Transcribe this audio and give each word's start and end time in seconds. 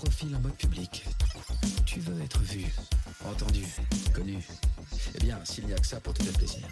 profil 0.00 0.34
en 0.34 0.40
mode 0.40 0.54
public. 0.54 1.04
Tu 1.84 2.00
veux 2.00 2.22
être 2.22 2.40
vu, 2.40 2.64
entendu, 3.26 3.66
connu. 4.14 4.38
Eh 5.14 5.18
bien, 5.18 5.38
s'il 5.44 5.66
n'y 5.66 5.74
a 5.74 5.76
que 5.76 5.86
ça 5.86 6.00
pour 6.00 6.14
te 6.14 6.22
faire 6.22 6.32
plaisir. 6.32 6.66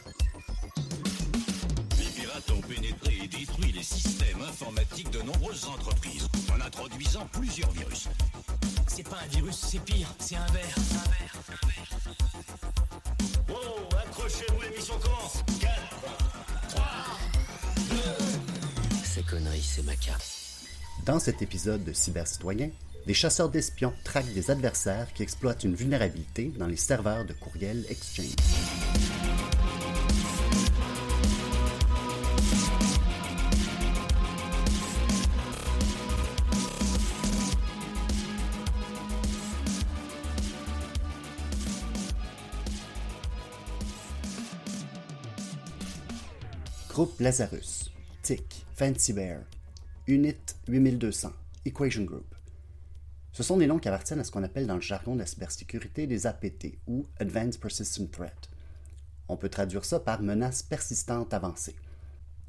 Les 1.99 2.07
pirates 2.07 2.51
ont 2.51 2.63
pénétré 2.63 3.19
et 3.25 3.29
détruit 3.29 3.73
les 3.73 3.83
systèmes 3.83 4.41
informatiques 4.41 5.11
de 5.11 5.21
nombreuses 5.21 5.67
entreprises 5.67 6.27
en 6.51 6.59
introduisant 6.59 7.29
plusieurs 7.31 7.71
virus. 7.73 8.09
C'est 8.87 9.07
pas 9.07 9.19
un 9.23 9.27
virus, 9.27 9.57
c'est 9.57 9.85
pire, 9.85 10.09
c'est 10.19 10.37
un 10.37 10.47
verre. 10.47 10.79
Un 10.79 11.11
verre, 11.11 11.37
un 11.49 11.67
verre. 11.67 12.57
Wow, 13.51 13.99
accrochez-vous, 14.07 14.63
l'émission 14.63 14.99
commence 15.01 15.45
4, 15.61 15.71
3, 16.71 16.85
2... 17.91 17.97
Ces 19.05 19.23
conneries, 19.23 19.63
c'est 19.63 19.83
ma 19.83 19.97
carte. 19.97 20.25
Dans 21.05 21.19
cet 21.19 21.43
épisode 21.43 21.85
de 21.85 21.93
Cybercitoyen, 21.93 22.71
des 23.09 23.15
chasseurs 23.15 23.49
d'espions 23.49 23.95
traquent 24.05 24.35
des 24.35 24.51
adversaires 24.51 25.11
qui 25.15 25.23
exploitent 25.23 25.65
une 25.65 25.75
vulnérabilité 25.75 26.53
dans 26.59 26.67
les 26.67 26.77
serveurs 26.77 27.25
de 27.25 27.33
courriel 27.33 27.87
Exchange. 27.89 28.37
Groupe 46.91 47.19
Lazarus, 47.21 47.91
TIC, 48.23 48.67
Fancy 48.75 49.15
Bear, 49.15 49.39
Unit 50.07 50.35
8200, 50.69 51.33
Equation 51.65 52.03
Group. 52.03 52.38
Ce 53.39 53.45
sont 53.45 53.57
des 53.57 53.69
noms 53.69 53.79
qui 53.79 53.87
appartiennent 53.87 54.19
à 54.19 54.25
ce 54.25 54.33
qu'on 54.33 54.43
appelle 54.43 54.67
dans 54.67 54.75
le 54.75 54.81
jargon 54.81 55.15
de 55.15 55.21
la 55.21 55.27
cybersécurité 55.27 56.09
des 56.09 56.27
APT 56.27 56.81
ou 56.89 57.07
Advanced 57.21 57.61
Persistent 57.61 58.11
Threat. 58.11 58.51
On 59.29 59.37
peut 59.37 59.49
traduire 59.49 59.85
ça 59.85 60.01
par 60.01 60.23
menace 60.23 60.65
persistante 60.65 61.33
avancée. 61.33 61.77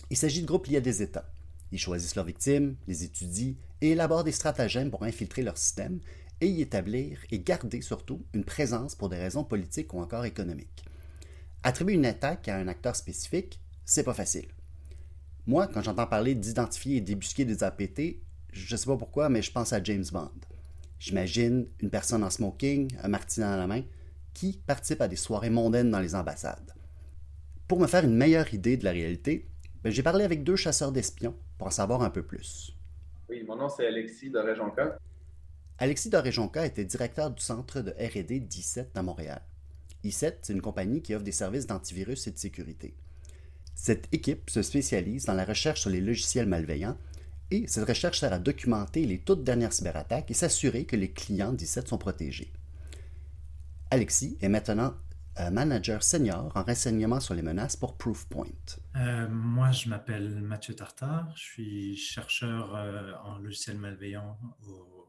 Il 0.10 0.18
s'agit 0.18 0.42
de 0.42 0.48
groupes 0.48 0.66
liés 0.66 0.78
à 0.78 0.82
des 0.82 1.04
États. 1.04 1.30
Ils 1.72 1.78
choisissent 1.78 2.16
leurs 2.16 2.26
victimes, 2.26 2.76
les 2.88 3.04
étudient 3.04 3.54
et 3.82 3.92
élaborent 3.92 4.24
des 4.24 4.32
stratagèmes 4.32 4.90
pour 4.90 5.04
infiltrer 5.04 5.44
leur 5.44 5.60
système 5.60 6.00
et 6.42 6.48
y 6.48 6.64
établir 6.64 7.20
et 7.30 7.38
garder 7.38 7.82
surtout 7.82 8.24
une 8.34 8.44
présence 8.44 8.96
pour 8.96 9.10
des 9.10 9.20
raisons 9.20 9.44
politiques 9.44 9.94
ou 9.94 10.00
encore 10.00 10.26
économiques. 10.26 10.86
Attribuer 11.62 11.94
une 11.94 12.06
attaque 12.08 12.48
à 12.48 12.58
un 12.58 12.68
acteur 12.68 12.96
spécifique, 12.96 13.60
c'est 13.86 14.02
pas 14.02 14.16
facile. 14.16 14.48
Moi, 15.46 15.68
quand 15.68 15.84
j'entends 15.84 16.08
parler 16.08 16.34
d'identifier 16.34 16.96
et 16.96 17.02
débusquer 17.02 17.46
des 17.46 17.64
APT, 17.64 18.24
je 18.52 18.76
sais 18.76 18.88
pas 18.88 18.98
pourquoi, 18.98 19.30
mais 19.30 19.44
je 19.44 19.52
pense 19.52 19.72
à 19.72 19.84
James 19.84 20.08
Bond. 20.12 20.32
J'imagine 21.00 21.68
une 21.80 21.90
personne 21.90 22.24
en 22.24 22.30
smoking, 22.30 22.96
un 23.02 23.08
martini 23.08 23.46
dans 23.46 23.56
la 23.56 23.68
main, 23.68 23.84
qui 24.34 24.60
participe 24.68 25.02
à 25.02 25.08
des 25.08 25.16
soirées 25.16 25.50
mondaines 25.50 25.90
dans 25.90 26.00
les 26.00 26.14
ambassades. 26.14 26.74
Pour 27.68 27.80
me 27.80 27.88
faire 27.88 28.04
une 28.04 28.16
meilleure 28.16 28.54
idée 28.54 28.78
de 28.78 28.84
la 28.84 28.92
réalité, 28.92 29.48
ben, 29.84 29.92
j'ai 29.92 30.04
parlé 30.04 30.26
avec 30.26 30.44
deux 30.44 30.58
chasseurs 30.58 30.92
d'espions 30.92 31.36
pour 31.58 31.68
en 31.68 31.72
savoir 31.72 32.02
un 32.02 32.10
peu 32.10 32.24
plus. 32.24 32.76
Oui, 33.30 33.44
mon 33.48 33.56
nom 33.56 33.70
c'est 33.70 33.88
Alexis 33.88 34.30
Doréjonka. 34.30 34.98
Alexis 35.78 36.10
Doréjonka 36.10 36.66
était 36.66 36.84
directeur 36.84 37.32
du 37.32 37.42
centre 37.42 37.80
de 37.80 37.92
RD 37.92 38.48
d'I7 38.48 38.88
à 38.96 39.02
Montréal. 39.02 39.42
I7, 40.04 40.36
c'est 40.42 40.54
une 40.54 40.62
compagnie 40.62 41.02
qui 41.02 41.16
offre 41.16 41.24
des 41.24 41.32
services 41.32 41.68
d'antivirus 41.68 42.28
et 42.28 42.32
de 42.32 42.38
sécurité. 42.38 42.94
Cette 43.76 44.14
équipe 44.14 44.50
se 44.50 44.62
spécialise 44.62 45.26
dans 45.26 45.34
la 45.34 45.46
recherche 45.46 45.82
sur 45.82 45.90
les 45.90 46.02
logiciels 46.02 46.48
malveillants 46.48 46.98
et 47.52 47.68
cette 47.68 47.88
recherche 47.88 48.20
sert 48.20 48.34
à 48.34 48.40
documenter 48.40 49.06
les 49.06 49.20
toutes 49.20 49.44
dernières 49.44 49.74
cyberattaques 49.74 50.30
et 50.32 50.34
s'assurer 50.34 50.86
que 50.86 50.96
les 50.96 51.12
clients 51.12 51.54
d'I7 51.54 51.88
sont 51.88 51.98
protégés. 51.98 52.52
Alexis 53.92 54.38
est 54.42 54.50
maintenant 54.50 54.94
euh, 55.40 55.50
manager 55.50 56.04
senior 56.04 56.52
en 56.56 56.64
renseignement 56.64 57.20
sur 57.20 57.34
les 57.34 57.42
menaces 57.42 57.76
pour 57.76 57.98
Proofpoint. 57.98 58.46
Euh, 58.96 59.28
moi, 59.30 59.72
je 59.72 59.90
m'appelle 59.90 60.42
Mathieu 60.42 60.76
Tartard, 60.76 61.32
je 61.36 61.42
suis 61.42 61.96
chercheur 61.96 62.76
euh, 62.76 63.14
en 63.24 63.38
logiciels 63.38 63.78
malveillants 63.78 64.38
au 64.68 65.08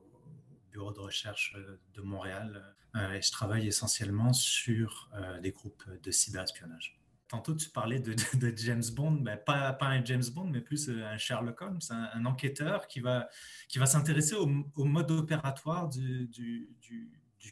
bureau 0.71 0.93
de 0.93 1.01
recherche 1.01 1.57
de 1.95 2.01
Montréal 2.01 2.75
et 2.95 3.23
je 3.23 3.31
travaille 3.31 3.69
essentiellement 3.69 4.33
sur 4.33 5.11
des 5.43 5.53
groupes 5.53 5.85
de 6.03 6.11
cyberespionnage 6.11 7.00
tantôt 7.31 7.55
tu 7.55 7.71
parlais 7.71 8.01
de, 8.01 8.15
James 8.57 8.83
Bond, 8.93 9.25
pas, 9.47 9.79
un 9.81 10.05
James 10.05 10.25
Bond, 10.35 10.47
mais 10.47 10.61
plus 10.61 10.89
euh, 10.89 11.07
un 11.07 11.17
Sherlock 11.17 11.63
Holmes, 11.63 11.81
un, 11.91 12.25
enquêteur 12.27 12.89
qui 12.89 13.01
va, 13.01 13.29
qui 13.69 13.79
va 13.79 13.87
s'intéresser 13.87 14.35
au, 14.35 14.47
mode 14.85 15.11
opératoire 15.13 15.89
du, 15.89 16.29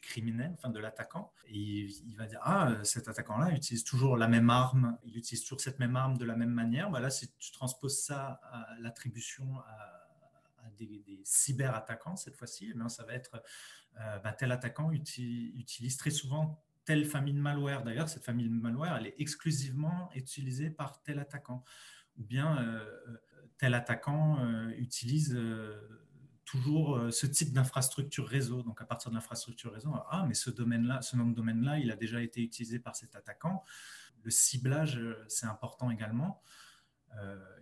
criminel, 0.03 0.53
enfin 0.55 0.69
de 0.69 0.79
l'attaquant. 0.81 1.33
Et 1.47 1.87
il, 2.07 2.17
va 2.17 2.27
dire, 2.27 2.41
ah, 2.43 2.75
cet 2.83 3.09
attaquant-là 3.09 3.53
utilise 3.53 3.85
toujours 3.85 4.17
la 4.17 4.29
même 4.29 4.51
arme, 4.51 4.99
il 5.05 5.17
utilise 5.17 5.43
toujours 5.43 5.61
cette 5.61 5.79
même 5.79 5.97
arme 5.97 6.19
de 6.19 6.25
la 6.25 6.37
même 6.37 6.53
manière. 6.53 6.91
Ben 6.91 7.01
là, 7.01 7.11
si 7.11 7.33
tu 7.39 7.53
transposes 7.53 8.01
ça 8.01 8.41
à 8.53 8.77
l'attribution 8.81 9.59
à, 9.61 10.71
des, 10.77 11.03
des 11.07 11.21
cyber-attaquants, 11.25 12.17
cette 12.17 12.37
fois-ci, 12.37 12.73
eh 12.75 12.89
ça 12.89 13.05
va 13.05 13.15
être, 13.15 13.43
euh, 14.01 14.19
ben, 14.19 14.33
tel 14.33 14.53
attaquant 14.53 14.91
utilise 14.93 15.97
très 15.97 16.11
souvent 16.11 16.63
telle 16.89 17.05
famille 17.05 17.35
de 17.35 17.39
malware. 17.39 17.85
D'ailleurs, 17.85 18.09
cette 18.09 18.25
famille 18.25 18.49
de 18.49 18.55
malware, 18.55 18.97
elle 18.97 19.09
est 19.09 19.15
exclusivement 19.19 20.09
utilisée 20.15 20.71
par 20.71 21.03
tel 21.03 21.19
attaquant. 21.19 21.63
Ou 22.17 22.25
bien 22.25 22.63
euh, 22.63 22.81
euh, 23.09 23.17
tel 23.59 23.75
attaquant 23.75 24.39
euh, 24.41 24.71
utilise 24.71 25.39
toujours 26.47 26.99
ce 27.13 27.27
type 27.27 27.53
d'infrastructure 27.53 28.27
réseau. 28.27 28.63
Donc, 28.63 28.81
à 28.81 28.87
partir 28.87 29.11
de 29.11 29.17
l'infrastructure 29.17 29.71
réseau, 29.71 29.93
ah, 30.09 30.25
mais 30.27 30.33
ce 30.33 30.49
domaine-là, 30.49 31.03
ce 31.03 31.15
nom 31.15 31.27
de 31.27 31.35
domaine-là, 31.35 31.79
il 31.79 31.91
a 31.91 31.97
déjà 31.97 32.23
été 32.23 32.41
utilisé 32.41 32.79
par 32.79 32.97
cet 32.97 33.15
attaquant. 33.15 33.65
Le 34.23 34.31
ciblage, 34.31 34.99
c'est 35.29 35.47
important 35.47 35.91
également. 35.91 36.43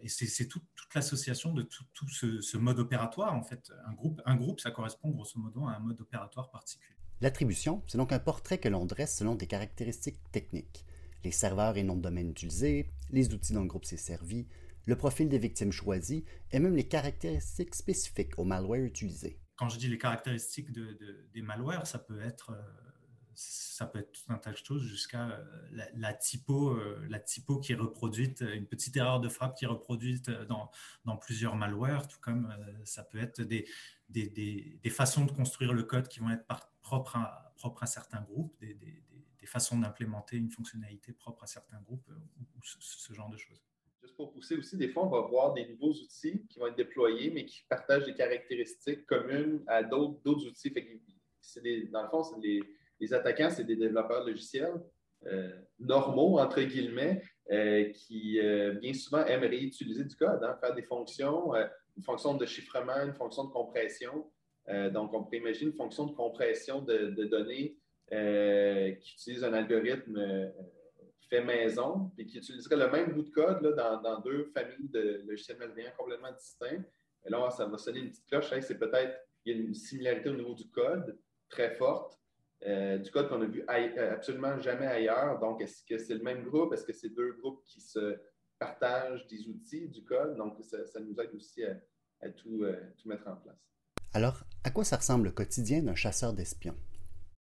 et 0.03 0.09
c'est 0.09 0.47
toute 0.47 0.63
l'association 0.95 1.53
de 1.53 1.63
tout, 1.63 2.09
ce, 2.09 2.41
ce, 2.41 2.57
mode 2.57 2.79
opératoire. 2.79 3.35
En 3.35 3.43
fait, 3.43 3.73
un 3.87 3.93
groupe, 3.93 4.23
un 4.25 4.37
groupe, 4.37 4.61
ça 4.61 4.71
correspond 4.71 5.11
grosso 5.11 5.37
modo 5.41 5.67
à 5.67 5.73
un 5.73 5.81
mode 5.81 6.01
opératoire 6.01 6.49
particulier. 6.53 6.96
L'attribution, 7.23 7.83
c'est 7.87 7.97
donc 7.97 8.13
un 8.13 8.19
portrait 8.19 8.59
que 8.59 8.69
l'on 8.69 8.85
dresse 8.85 9.17
selon 9.17 9.35
des 9.35 9.47
caractéristiques 9.47 10.21
techniques. 10.33 10.85
Les 11.25 11.31
serveurs 11.31 11.79
et 11.79 11.83
noms 11.83 11.97
de 11.97 12.03
domaine 12.03 12.31
utilisés, 12.31 12.91
les 13.11 13.33
outils 13.33 13.55
dont 13.55 13.63
le 13.63 13.69
groupe 13.69 13.87
s'est 13.87 13.97
servi, 13.97 14.47
le 14.85 14.97
profil 14.97 15.31
des 15.31 15.39
victimes 15.39 15.73
choisies 15.73 16.25
et 16.53 16.59
même 16.59 16.77
les 16.77 16.87
caractéristiques 16.87 17.75
spécifiques 17.75 18.39
au 18.39 18.45
malware 18.45 18.83
utilisé. 18.83 19.39
Quand 19.57 19.71
je 19.71 19.79
dis 19.79 19.89
les 19.89 19.97
caractéristiques 19.97 20.71
des 20.73 21.43
malwares, 21.43 21.87
ça 21.87 21.99
peut 21.99 22.21
être 22.21 22.51
euh, 22.51 22.63
ça 23.35 23.87
peut 23.87 23.99
être 23.99 24.13
tout 24.13 24.33
un 24.33 24.39
tas 24.39 24.53
de 24.53 24.57
choses 24.57 24.83
jusqu'à 24.83 25.31
euh, 25.31 25.45
la, 25.95 26.13
typo, 26.13 26.71
euh, 26.71 27.07
la 27.09 27.19
typo 27.19 27.59
qui 27.59 27.73
est 27.73 27.77
reproduite, 27.77 28.43
une 28.43 28.67
petite 28.67 28.97
erreur 28.97 29.21
de 29.21 29.29
frappe 29.31 29.57
qui 29.57 29.65
est 29.65 29.69
reproduite 29.69 30.31
dans, 30.31 30.71
plusieurs 31.17 31.57
malwares, 31.57 32.09
tout 32.09 32.19
comme 32.21 32.55
ça 32.85 33.03
peut 33.03 33.19
être 33.19 33.43
des, 33.43 33.67
des, 34.11 34.29
des, 34.83 34.91
façons 34.91 35.25
de 35.25 35.33
construire 35.33 35.73
le 35.73 35.83
code 35.83 36.09
qui 36.09 36.21
vont 36.21 36.31
être 36.31 36.47
par, 36.47 36.71
propre 36.87 37.83
à 37.83 37.87
certains 37.87 38.23
groupes, 38.23 38.55
des, 38.61 38.77
façons 39.47 39.79
d'implémenter 39.79 40.37
une 40.37 40.51
fonctionnalité 40.51 41.13
propre 41.13 41.45
à 41.45 41.47
certains 41.47 41.81
groupes 41.83 42.09
euh, 42.11 42.43
ou, 42.57 42.61
ce, 42.65 43.13
genre 43.13 43.31
de 43.31 43.37
choses. 43.37 43.63
Juste 44.03 44.17
pour 44.17 44.33
pousser 44.33 44.57
aussi, 44.57 44.77
des 44.77 44.89
fois, 44.89 45.07
on 45.07 45.09
va 45.09 45.21
voir 45.21 45.55
des 45.55 45.69
nouveaux 45.69 45.93
outils 45.93 46.45
qui 46.49 46.59
vont 46.59 46.67
être 46.67 46.77
déployés, 46.77 47.31
mais 47.31 47.47
qui 47.47 47.63
partagent 47.69 48.07
des 48.07 48.15
caractéristiques 48.15 49.07
communes 49.07 49.63
à 49.69 49.85
d'autres 49.85 50.45
outils. 50.49 50.75
Dans 51.93 52.03
le 52.03 52.09
fond, 52.09 52.25
les, 52.43 52.61
les, 52.99 53.15
attaquants, 53.15 53.51
c'est 53.51 53.63
des 53.63 53.77
développeurs 53.77 54.25
logiciels 54.25 54.83
euh, 55.27 55.57
normaux, 55.79 56.41
entre 56.41 56.61
guillemets, 56.63 57.23
euh, 57.53 57.93
qui 57.93 58.41
bien 58.81 58.95
souvent 58.95 59.25
aimeraient 59.27 59.63
utiliser 59.63 60.03
du 60.03 60.17
code, 60.17 60.43
hein, 60.43 60.59
faire 60.61 60.75
des 60.75 60.83
fonctions, 60.83 61.55
une 61.97 62.03
fonction 62.03 62.35
de 62.35 62.47
chiffrement, 62.47 63.01
une 63.05 63.15
fonction 63.15 63.45
de 63.45 63.51
compression. 63.51 64.29
Euh, 64.69 64.91
donc, 64.91 65.15
on 65.15 65.25
peut 65.25 65.37
imaginer 65.37 65.71
une 65.71 65.77
fonction 65.77 66.07
de 66.07 66.13
compression 66.13 66.83
de, 66.83 67.25
données 67.25 67.77
euh, 68.13 68.93
qui 68.93 69.15
utilise 69.15 69.45
un 69.45 69.53
algorithme 69.53 70.17
euh, 70.17 70.49
fait 71.29 71.43
maison, 71.43 72.11
et 72.19 72.27
qui 72.27 72.39
utiliserait 72.39 72.77
le 72.77 72.91
même 72.91 73.13
bout 73.13 73.23
de 73.23 73.31
code 73.31 73.75
dans, 73.77 74.21
deux 74.21 74.45
familles 74.55 74.89
de 74.89 75.23
logiciels 75.27 75.59
malveillants 75.59 75.93
complètement 75.97 76.33
distincts. 76.33 76.85
Et 77.25 77.31
là, 77.31 77.51
ça 77.51 77.67
va 77.67 77.79
sonner 77.79 78.01
une 78.01 78.11
petite 78.11 78.27
cloche. 78.27 78.53
c'est 78.61 78.79
peut-être, 78.79 79.19
il 79.45 79.57
y 79.57 79.59
a 79.59 79.63
une 79.63 79.75
similarité 79.75 80.29
au 80.29 80.37
niveau 80.37 80.55
du 80.55 80.69
code 80.71 81.19
très 81.49 81.75
forte, 81.75 82.21
du 82.65 83.11
code 83.11 83.29
qu'on 83.29 83.43
a 83.43 83.47
vu 83.47 83.65
absolument 83.67 84.59
jamais 84.61 84.87
ailleurs. 84.87 85.41
Donc, 85.41 85.61
est-ce 85.61 85.85
que 85.85 85.99
c'est 85.99 86.15
le 86.15 86.23
même 86.23 86.45
groupe? 86.45 86.73
Est-ce 86.73 86.85
que 86.85 86.93
c'est 86.93 87.09
deux 87.09 87.33
groupes 87.33 87.65
qui 87.65 87.81
se 87.81 88.17
partagent 88.61 89.27
des 89.27 89.49
outils 89.49 89.89
du 89.89 90.05
code? 90.05 90.37
Donc, 90.37 90.57
ça, 90.63 91.01
nous 91.01 91.21
aide 91.21 91.35
aussi 91.35 91.65
à, 91.65 92.29
tout 92.31 92.65
mettre 93.05 93.27
en 93.27 93.37
place. 93.37 93.67
Alors, 94.15 94.45
à 94.67 94.71
quoi 94.71 94.85
ça 94.85 94.97
ressemble 94.97 95.27
le 95.27 95.31
quotidien 95.31 95.81
d'un 95.81 95.95
chasseur 95.95 96.33
d'espions? 96.33 96.75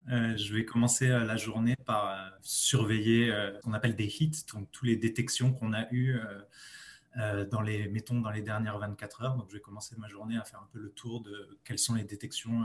Euh, 0.09 0.37
je 0.37 0.55
vais 0.55 0.63
commencer 0.63 1.09
euh, 1.09 1.25
la 1.25 1.35
journée 1.35 1.75
par 1.85 2.07
euh, 2.07 2.29
surveiller 2.41 3.27
ce 3.29 3.61
qu'on 3.61 3.73
appelle 3.73 3.97
des 3.97 4.07
hits, 4.07 4.45
donc 4.53 4.71
toutes 4.71 4.87
les 4.87 4.95
détections 4.95 5.51
qu'on 5.53 5.73
a 5.73 5.85
eues 5.91 6.17
dans 7.51 7.61
les, 7.61 7.89
mettons, 7.89 8.21
dans 8.21 8.31
les 8.31 8.41
dernières 8.41 8.77
24 8.77 9.23
heures. 9.23 9.35
Donc, 9.35 9.49
je 9.49 9.55
vais 9.55 9.59
commencer 9.59 9.95
ma 9.97 10.07
journée 10.07 10.37
à 10.37 10.45
faire 10.45 10.61
un 10.61 10.69
peu 10.71 10.79
le 10.79 10.91
tour 10.91 11.21
de 11.21 11.59
quelles 11.65 11.79
sont 11.79 11.95
les 11.95 12.05
détections 12.05 12.63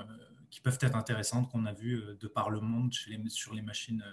qui 0.51 0.61
peuvent 0.61 0.79
être 0.81 0.95
intéressantes 0.95 1.51
qu'on 1.51 1.65
a 1.65 1.73
vues 1.73 2.01
de 2.21 2.29
par 2.29 2.51
le 2.51 2.61
monde 2.61 2.95
sur, 2.95 3.55
les 3.55 3.63
machines, 3.63 4.05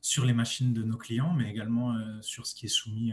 sur 0.00 0.24
les 0.24 0.32
machines 0.32 0.72
de 0.72 0.82
nos 0.82 0.96
clients, 0.96 1.34
mais 1.34 1.50
également 1.50 1.94
sur 2.22 2.46
ce 2.46 2.54
qui 2.54 2.66
est 2.66 2.70
soumis 2.70 3.12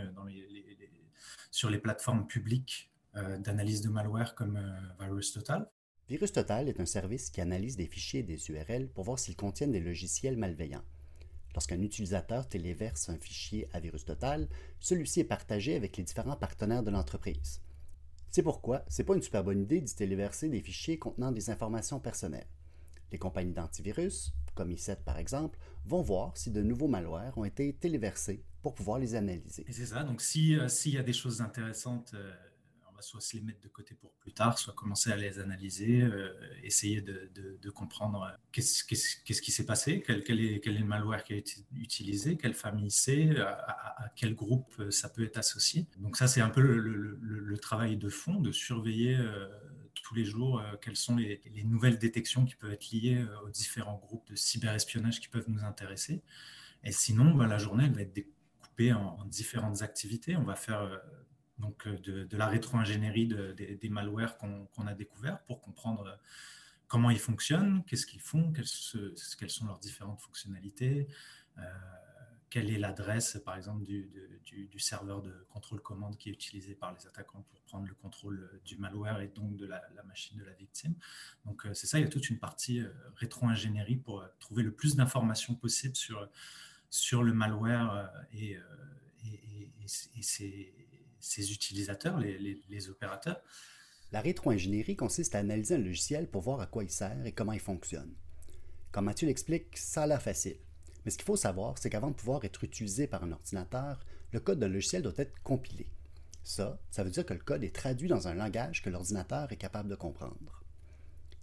sur 1.51 1.69
les 1.69 1.79
plateformes 1.79 2.27
publiques 2.27 2.91
d'analyse 3.39 3.81
de 3.81 3.89
malware 3.89 4.33
comme 4.35 4.57
VirusTotal. 4.99 5.67
VirusTotal 6.13 6.69
est 6.69 6.79
un 6.79 6.85
service 6.85 7.31
qui 7.31 7.41
analyse 7.41 7.75
des 7.75 7.87
fichiers 7.87 8.19
et 8.19 8.23
des 8.23 8.51
URL 8.51 8.87
pour 8.87 9.03
voir 9.03 9.17
s'ils 9.17 9.35
contiennent 9.35 9.71
des 9.71 9.79
logiciels 9.79 10.37
malveillants. 10.37 10.83
Lorsqu'un 11.55 11.81
utilisateur 11.81 12.47
téléverse 12.47 13.09
un 13.09 13.17
fichier 13.17 13.67
à 13.73 13.79
VirusTotal, 13.79 14.47
celui-ci 14.79 15.21
est 15.21 15.23
partagé 15.23 15.75
avec 15.75 15.97
les 15.97 16.03
différents 16.03 16.35
partenaires 16.35 16.83
de 16.83 16.91
l'entreprise. 16.91 17.61
C'est 18.29 18.43
pourquoi 18.43 18.85
ce 18.89 19.01
n'est 19.01 19.07
pas 19.07 19.15
une 19.15 19.23
super 19.23 19.43
bonne 19.43 19.63
idée 19.63 19.81
d'y 19.81 19.95
téléverser 19.95 20.49
des 20.49 20.61
fichiers 20.61 20.99
contenant 20.99 21.31
des 21.31 21.49
informations 21.49 21.99
personnelles. 21.99 22.45
Les 23.11 23.17
compagnies 23.17 23.53
d'antivirus, 23.53 24.33
comme 24.53 24.69
i7 24.69 24.97
par 24.97 25.17
exemple, 25.17 25.57
vont 25.83 26.03
voir 26.03 26.37
si 26.37 26.51
de 26.51 26.61
nouveaux 26.61 26.87
malwares 26.87 27.35
ont 27.39 27.45
été 27.45 27.73
téléversés 27.73 28.43
pour 28.61 28.75
pouvoir 28.75 28.99
les 28.99 29.15
analyser. 29.15 29.65
c'est 29.67 29.87
ça, 29.87 30.03
donc 30.03 30.21
euh, 30.21 30.67
s'il 30.67 30.93
y 30.93 30.97
a 30.99 31.03
des 31.03 31.11
choses 31.11 31.41
intéressantes, 31.41 32.11
euh, 32.13 32.31
soit 33.03 33.21
se 33.21 33.35
les 33.35 33.41
mettre 33.41 33.61
de 33.61 33.67
côté 33.67 33.95
pour 33.95 34.11
plus 34.13 34.33
tard, 34.33 34.57
soit 34.57 34.73
commencer 34.73 35.11
à 35.11 35.15
les 35.15 35.39
analyser, 35.39 36.01
euh, 36.01 36.33
essayer 36.63 37.01
de, 37.01 37.69
comprendre 37.69 38.23
euh, 38.23 38.37
qu'est-ce, 38.51 38.83
qui 38.83 39.51
s'est 39.51 39.65
passé, 39.65 40.03
quel, 40.05 40.39
est, 40.39 40.65
le 40.65 40.85
malware 40.85 41.23
qui 41.23 41.33
a 41.33 41.35
été 41.35 41.65
utilisé, 41.75 42.37
quelle 42.37 42.53
famille 42.53 42.91
c'est, 42.91 43.37
à, 43.39 44.11
quel 44.15 44.35
groupe 44.35 44.73
euh, 44.79 44.91
ça 44.91 45.09
peut 45.09 45.23
être 45.23 45.37
associé. 45.37 45.87
Donc 45.97 46.17
ça, 46.17 46.27
c'est 46.27 46.41
un 46.41 46.49
peu 46.49 46.61
le, 46.61 47.57
travail 47.57 47.97
de 47.97 48.09
fond, 48.09 48.41
de 48.41 48.51
surveiller 48.51 49.17
tous 50.01 50.15
les 50.15 50.25
jours 50.25 50.61
quelles 50.81 50.97
sont 50.97 51.15
les, 51.15 51.39
nouvelles 51.63 51.97
détections 51.97 52.45
qui 52.45 52.55
peuvent 52.55 52.73
être 52.73 52.91
liées 52.91 53.23
aux 53.45 53.49
différents 53.49 53.97
groupes 53.97 54.27
de 54.29 54.35
cyberespionnage 54.35 55.21
qui 55.21 55.29
peuvent 55.29 55.47
nous 55.47 55.63
intéresser. 55.63 56.23
Et 56.83 56.91
sinon, 56.91 57.33
ben, 57.35 57.47
la 57.47 57.57
journée, 57.57 57.85
elle 57.85 57.93
va 57.93 58.01
être 58.01 58.13
découpée 58.13 58.91
en 58.91 59.23
différentes 59.25 59.81
activités. 59.81 60.35
On 60.35 60.43
va 60.43 60.55
faire 60.55 61.01
donc 61.59 61.87
euh, 61.87 61.97
de, 61.99 62.37
la 62.37 62.47
rétro-ingénierie 62.47 63.27
des 63.27 63.89
malwares 63.89 64.37
qu'on 64.37 64.87
a 64.87 64.93
découverts 64.93 65.39
pour 65.43 65.61
comprendre 65.61 66.07
euh, 66.07 66.15
comment 66.87 67.09
ils 67.09 67.19
fonctionnent, 67.19 67.83
qu'est-ce 67.85 68.05
qu'ils 68.05 68.21
font, 68.21 68.51
quelles, 68.51 68.65
sont 69.49 69.65
leurs 69.65 69.79
différentes 69.79 70.21
fonctionnalités, 70.21 71.07
euh, 71.57 71.61
quelle 72.49 72.69
est 72.69 72.77
l'adresse, 72.77 73.41
par 73.43 73.55
exemple, 73.55 73.83
du, 73.83 74.09
serveur 74.77 75.21
de 75.21 75.45
contrôle-commande 75.49 76.17
qui 76.17 76.29
est 76.29 76.33
utilisé 76.33 76.75
par 76.75 76.93
les 76.93 77.07
attaquants 77.07 77.43
pour 77.49 77.61
prendre 77.61 77.87
le 77.87 77.95
contrôle 77.95 78.61
du 78.63 78.77
malware 78.77 79.21
et 79.21 79.27
donc 79.27 79.55
de 79.55 79.65
la, 79.65 79.81
machine 80.05 80.37
de 80.37 80.43
la 80.43 80.51
victime. 80.53 80.93
Donc, 81.45 81.65
c'est 81.73 81.87
ça, 81.87 81.97
il 81.97 82.03
y 82.03 82.05
a 82.05 82.09
toute 82.09 82.29
une 82.29 82.37
partie 82.37 82.83
rétro-ingénierie 83.15 83.95
pour 83.95 84.23
trouver 84.39 84.61
le 84.61 84.71
plus 84.71 84.95
d'informations 84.95 85.55
possible 85.55 85.95
sur, 85.95 86.29
sur 86.91 87.23
le 87.23 87.33
malware 87.33 88.11
et, 88.33 88.59
et, 89.25 90.21
utilisateurs, 91.37 92.19
les, 92.19 92.89
opérateurs? 92.89 93.41
La 94.11 94.21
rétro-ingénierie 94.21 94.95
consiste 94.95 95.35
à 95.35 95.39
analyser 95.39 95.75
un 95.75 95.79
logiciel 95.79 96.27
pour 96.27 96.41
voir 96.41 96.61
à 96.61 96.67
quoi 96.67 96.83
il 96.83 96.91
sert 96.91 97.25
et 97.25 97.31
comment 97.31 97.53
il 97.53 97.59
fonctionne. 97.59 98.13
Comme 98.91 99.05
Mathieu 99.05 99.27
l'explique, 99.27 99.77
ça 99.77 100.03
a 100.03 100.07
l'air 100.07 100.21
facile. 100.21 100.57
Mais 101.03 101.11
ce 101.11 101.17
qu'il 101.17 101.25
faut 101.25 101.35
savoir, 101.35 101.77
c'est 101.77 101.89
qu'avant 101.89 102.11
de 102.11 102.15
pouvoir 102.15 102.45
être 102.45 102.63
utilisé 102.63 103.07
par 103.07 103.23
un 103.23 103.31
ordinateur, 103.31 104.05
le 104.31 104.39
code 104.39 104.59
de 104.59 104.65
logiciel 104.65 105.01
doit 105.01 105.13
être 105.17 105.41
compilé. 105.43 105.87
Ça, 106.43 106.79
ça 106.91 107.03
veut 107.03 107.09
dire 107.09 107.25
que 107.25 107.33
le 107.33 107.39
code 107.39 107.63
est 107.63 107.75
traduit 107.75 108.07
dans 108.09 108.27
un 108.27 108.35
langage 108.35 108.81
que 108.81 108.89
l'ordinateur 108.89 109.51
est 109.51 109.57
capable 109.57 109.89
de 109.89 109.95
comprendre. 109.95 110.63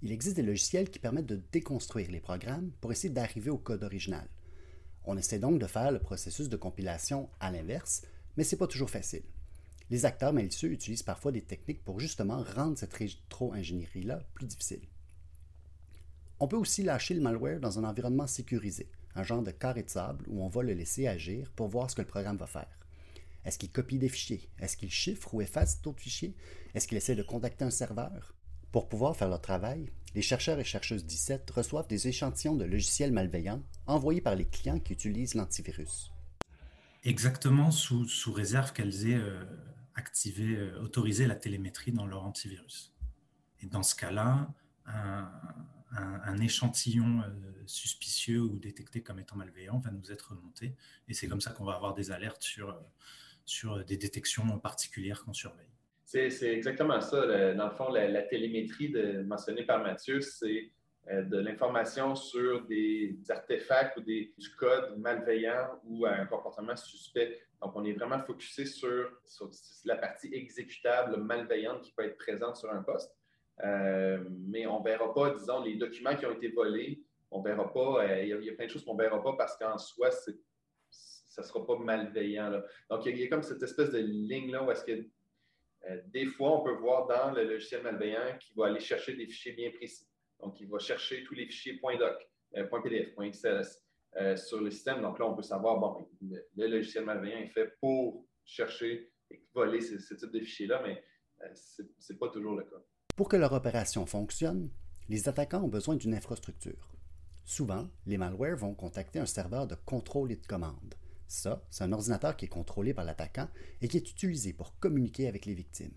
Il 0.02 0.12
existe 0.12 0.36
des 0.36 0.42
logiciels 0.42 0.90
qui 0.90 0.98
permettent 0.98 1.26
de 1.26 1.42
déconstruire 1.52 2.10
les 2.10 2.20
programmes 2.20 2.70
pour 2.80 2.92
essayer 2.92 3.12
d'arriver 3.12 3.50
au 3.50 3.58
code 3.58 3.82
original. 3.82 4.28
On 5.04 5.16
essaie 5.16 5.38
donc 5.38 5.58
de 5.58 5.66
faire 5.66 5.92
le 5.92 5.98
processus 5.98 6.48
de 6.48 6.56
compilation 6.56 7.28
à 7.40 7.50
l'inverse, 7.50 8.02
mais 8.36 8.44
ce 8.44 8.54
n'est 8.54 8.58
pas 8.58 8.66
toujours 8.66 8.90
facile. 8.90 9.24
Les 9.90 10.04
acteurs 10.06 10.32
malicieux 10.32 10.70
utilisent 10.70 11.02
parfois 11.02 11.32
des 11.32 11.42
techniques 11.42 11.82
pour 11.82 11.98
justement 11.98 12.44
rendre 12.54 12.78
cette 12.78 12.94
rétro-ingénierie-là 12.94 14.20
plus 14.34 14.46
difficile. 14.46 14.82
On 16.38 16.46
peut 16.46 16.56
aussi 16.56 16.84
lâcher 16.84 17.14
le 17.14 17.20
malware 17.20 17.58
dans 17.58 17.78
un 17.78 17.84
environnement 17.84 18.28
sécurisé, 18.28 18.88
un 19.16 19.24
genre 19.24 19.42
de 19.42 19.50
carré 19.50 19.82
de 19.82 19.90
sable 19.90 20.24
où 20.28 20.44
on 20.44 20.48
va 20.48 20.62
le 20.62 20.74
laisser 20.74 21.08
agir 21.08 21.50
pour 21.56 21.68
voir 21.68 21.90
ce 21.90 21.96
que 21.96 22.02
le 22.02 22.06
programme 22.06 22.36
va 22.36 22.46
faire. 22.46 22.78
Est-ce 23.44 23.58
qu'il 23.58 23.72
copie 23.72 23.98
des 23.98 24.08
fichiers? 24.08 24.48
Est-ce 24.60 24.76
qu'il 24.76 24.90
chiffre 24.90 25.34
ou 25.34 25.40
efface 25.40 25.82
d'autres 25.82 26.00
fichiers? 26.00 26.36
Est-ce 26.74 26.86
qu'il 26.86 26.96
essaie 26.96 27.16
de 27.16 27.22
contacter 27.22 27.64
un 27.64 27.70
serveur? 27.70 28.34
Pour 28.70 28.88
pouvoir 28.88 29.16
faire 29.16 29.28
leur 29.28 29.40
travail, 29.40 29.86
les 30.14 30.22
chercheurs 30.22 30.60
et 30.60 30.64
chercheuses 30.64 31.04
17 31.04 31.50
reçoivent 31.50 31.88
des 31.88 32.06
échantillons 32.06 32.54
de 32.54 32.64
logiciels 32.64 33.12
malveillants 33.12 33.62
envoyés 33.86 34.20
par 34.20 34.36
les 34.36 34.44
clients 34.44 34.78
qui 34.78 34.92
utilisent 34.92 35.34
l'antivirus. 35.34 36.12
Exactement 37.02 37.70
sous, 37.70 38.06
réserve 38.32 38.72
qu'elles 38.72 39.08
aient 39.08 39.14
euh, 39.14 39.42
activer, 40.00 40.56
euh, 40.56 40.82
autoriser 40.82 41.26
la 41.26 41.36
télémétrie 41.36 41.92
dans 41.92 42.06
leur 42.06 42.24
antivirus. 42.24 42.94
Et 43.60 43.66
dans 43.66 43.82
ce 43.82 43.94
cas-là, 43.94 44.52
un, 44.86 46.38
échantillon 46.40 47.20
euh, 47.20 47.28
suspicieux 47.66 48.40
ou 48.40 48.58
détecté 48.58 49.02
comme 49.02 49.18
étant 49.20 49.36
malveillant 49.36 49.78
va 49.78 49.90
nous 49.90 50.10
être 50.10 50.30
remonté. 50.30 50.74
Et 51.08 51.14
c'est 51.14 51.28
comme 51.28 51.42
ça 51.42 51.50
qu'on 51.52 51.64
va 51.64 51.74
avoir 51.74 51.94
des 51.94 52.10
alertes 52.10 52.42
sur, 52.42 52.70
euh, 52.70 52.80
sur 53.44 53.84
des 53.84 53.98
détections 53.98 54.58
particulières 54.58 55.22
qu'on 55.22 55.34
surveille. 55.34 55.66
C'est 56.06 56.54
exactement 56.58 57.00
ça. 57.00 57.54
Dans 57.54 57.68
le 57.68 57.74
fond, 57.76 57.88
la, 57.92 58.22
télémétrie 58.22 58.92
mentionnée 59.24 59.64
par 59.64 59.80
Mathieu, 59.80 60.20
c'est 60.20 60.72
de 61.10 61.38
l'information 61.38 62.14
sur 62.14 62.64
des, 62.66 63.16
artefacts 63.28 63.96
ou 63.96 64.00
des, 64.00 64.32
du 64.38 64.50
code 64.54 64.96
malveillant 64.98 65.80
ou 65.84 66.06
un 66.06 66.24
comportement 66.26 66.76
suspect 66.76 67.38
donc, 67.60 67.72
on 67.76 67.84
est 67.84 67.92
vraiment 67.92 68.18
focusé 68.20 68.64
sur, 68.64 69.10
la 69.84 69.96
partie 69.96 70.34
exécutable 70.34 71.18
malveillante 71.18 71.82
qui 71.82 71.92
peut 71.92 72.04
être 72.04 72.16
présente 72.16 72.56
sur 72.56 72.70
un 72.70 72.82
poste. 72.82 73.14
Euh, 73.62 74.24
mais 74.30 74.66
on 74.66 74.80
ne 74.80 74.84
verra 74.84 75.12
pas, 75.12 75.30
disons, 75.30 75.62
les 75.62 75.76
documents 75.76 76.16
qui 76.16 76.24
ont 76.24 76.32
été 76.32 76.48
volés, 76.48 77.02
on 77.30 77.40
ne 77.40 77.44
verra 77.44 77.70
pas, 77.70 78.04
euh, 78.04 78.22
il 78.22 78.44
y, 78.44 78.50
a 78.50 78.54
plein 78.54 78.64
de 78.64 78.70
choses 78.70 78.84
qu'on 78.84 78.94
ne 78.94 79.02
verra 79.02 79.22
pas 79.22 79.34
parce 79.36 79.56
qu'en 79.58 79.76
soi, 79.76 80.10
ça 80.10 80.32
ne 81.42 81.46
sera 81.46 81.66
pas 81.66 81.76
malveillant. 81.76 82.62
Donc, 82.88 83.04
il 83.04 83.18
y, 83.18 83.24
a, 83.24 83.28
comme 83.28 83.42
cette 83.42 83.62
espèce 83.62 83.90
de 83.90 83.98
ligne-là 83.98 84.64
où 84.64 84.70
est-ce 84.70 84.84
que 84.84 84.92
euh, 85.88 86.00
des 86.06 86.26
fois, 86.26 86.60
on 86.60 86.64
peut 86.64 86.74
voir 86.74 87.06
dans 87.06 87.32
le 87.32 87.44
logiciel 87.44 87.82
malveillant 87.82 88.38
qu'il 88.38 88.56
va 88.56 88.66
aller 88.66 88.80
chercher 88.80 89.14
des 89.14 89.26
fichiers 89.26 89.52
bien 89.52 89.70
précis. 89.70 90.06
Donc, 90.42 90.60
il 90.60 90.68
va 90.68 90.78
chercher 90.78 91.24
tous 91.24 91.34
les 91.34 91.46
fichiers 91.46 91.80
.doc, 91.98 92.28
.pdf, 92.52 93.14
.xls. 93.18 93.80
Euh, 94.16 94.36
sur 94.36 94.60
le 94.60 94.72
système. 94.72 95.02
Donc 95.02 95.20
là, 95.20 95.26
on 95.26 95.36
peut 95.36 95.42
savoir, 95.42 95.78
bon, 95.78 96.08
ben, 96.20 96.40
le, 96.56 96.66
logiciel 96.66 97.04
malveillant 97.04 97.38
est 97.38 97.48
fait 97.48 97.76
pour 97.80 98.26
chercher 98.44 99.12
et 99.30 99.40
voler 99.54 99.80
ce, 99.80 100.14
type 100.14 100.32
de 100.32 100.40
fichiers-là, 100.40 100.82
mais 100.84 101.00
euh, 101.42 101.48
ce 101.54 101.82
n'est 102.12 102.18
pas 102.18 102.28
toujours 102.28 102.56
le 102.56 102.64
cas. 102.64 102.82
Pour 103.14 103.28
que 103.28 103.36
leur 103.36 103.52
opération 103.52 104.06
fonctionne, 104.06 104.72
les 105.08 105.28
attaquants 105.28 105.62
ont 105.62 105.68
besoin 105.68 105.94
d'une 105.94 106.14
infrastructure. 106.14 106.92
Souvent, 107.44 107.88
les 108.04 108.18
malwares 108.18 108.56
vont 108.56 108.74
contacter 108.74 109.20
un 109.20 109.26
serveur 109.26 109.68
de 109.68 109.76
contrôle 109.76 110.32
et 110.32 110.36
de 110.36 110.46
commande. 110.46 110.96
Ça, 111.28 111.64
c'est 111.70 111.84
un 111.84 111.92
ordinateur 111.92 112.36
qui 112.36 112.46
est 112.46 112.48
contrôlé 112.48 112.92
par 112.92 113.04
l'attaquant 113.04 113.48
et 113.80 113.86
qui 113.86 113.96
est 113.96 114.10
utilisé 114.10 114.52
pour 114.52 114.76
communiquer 114.80 115.28
avec 115.28 115.46
les 115.46 115.54
victimes. 115.54 115.94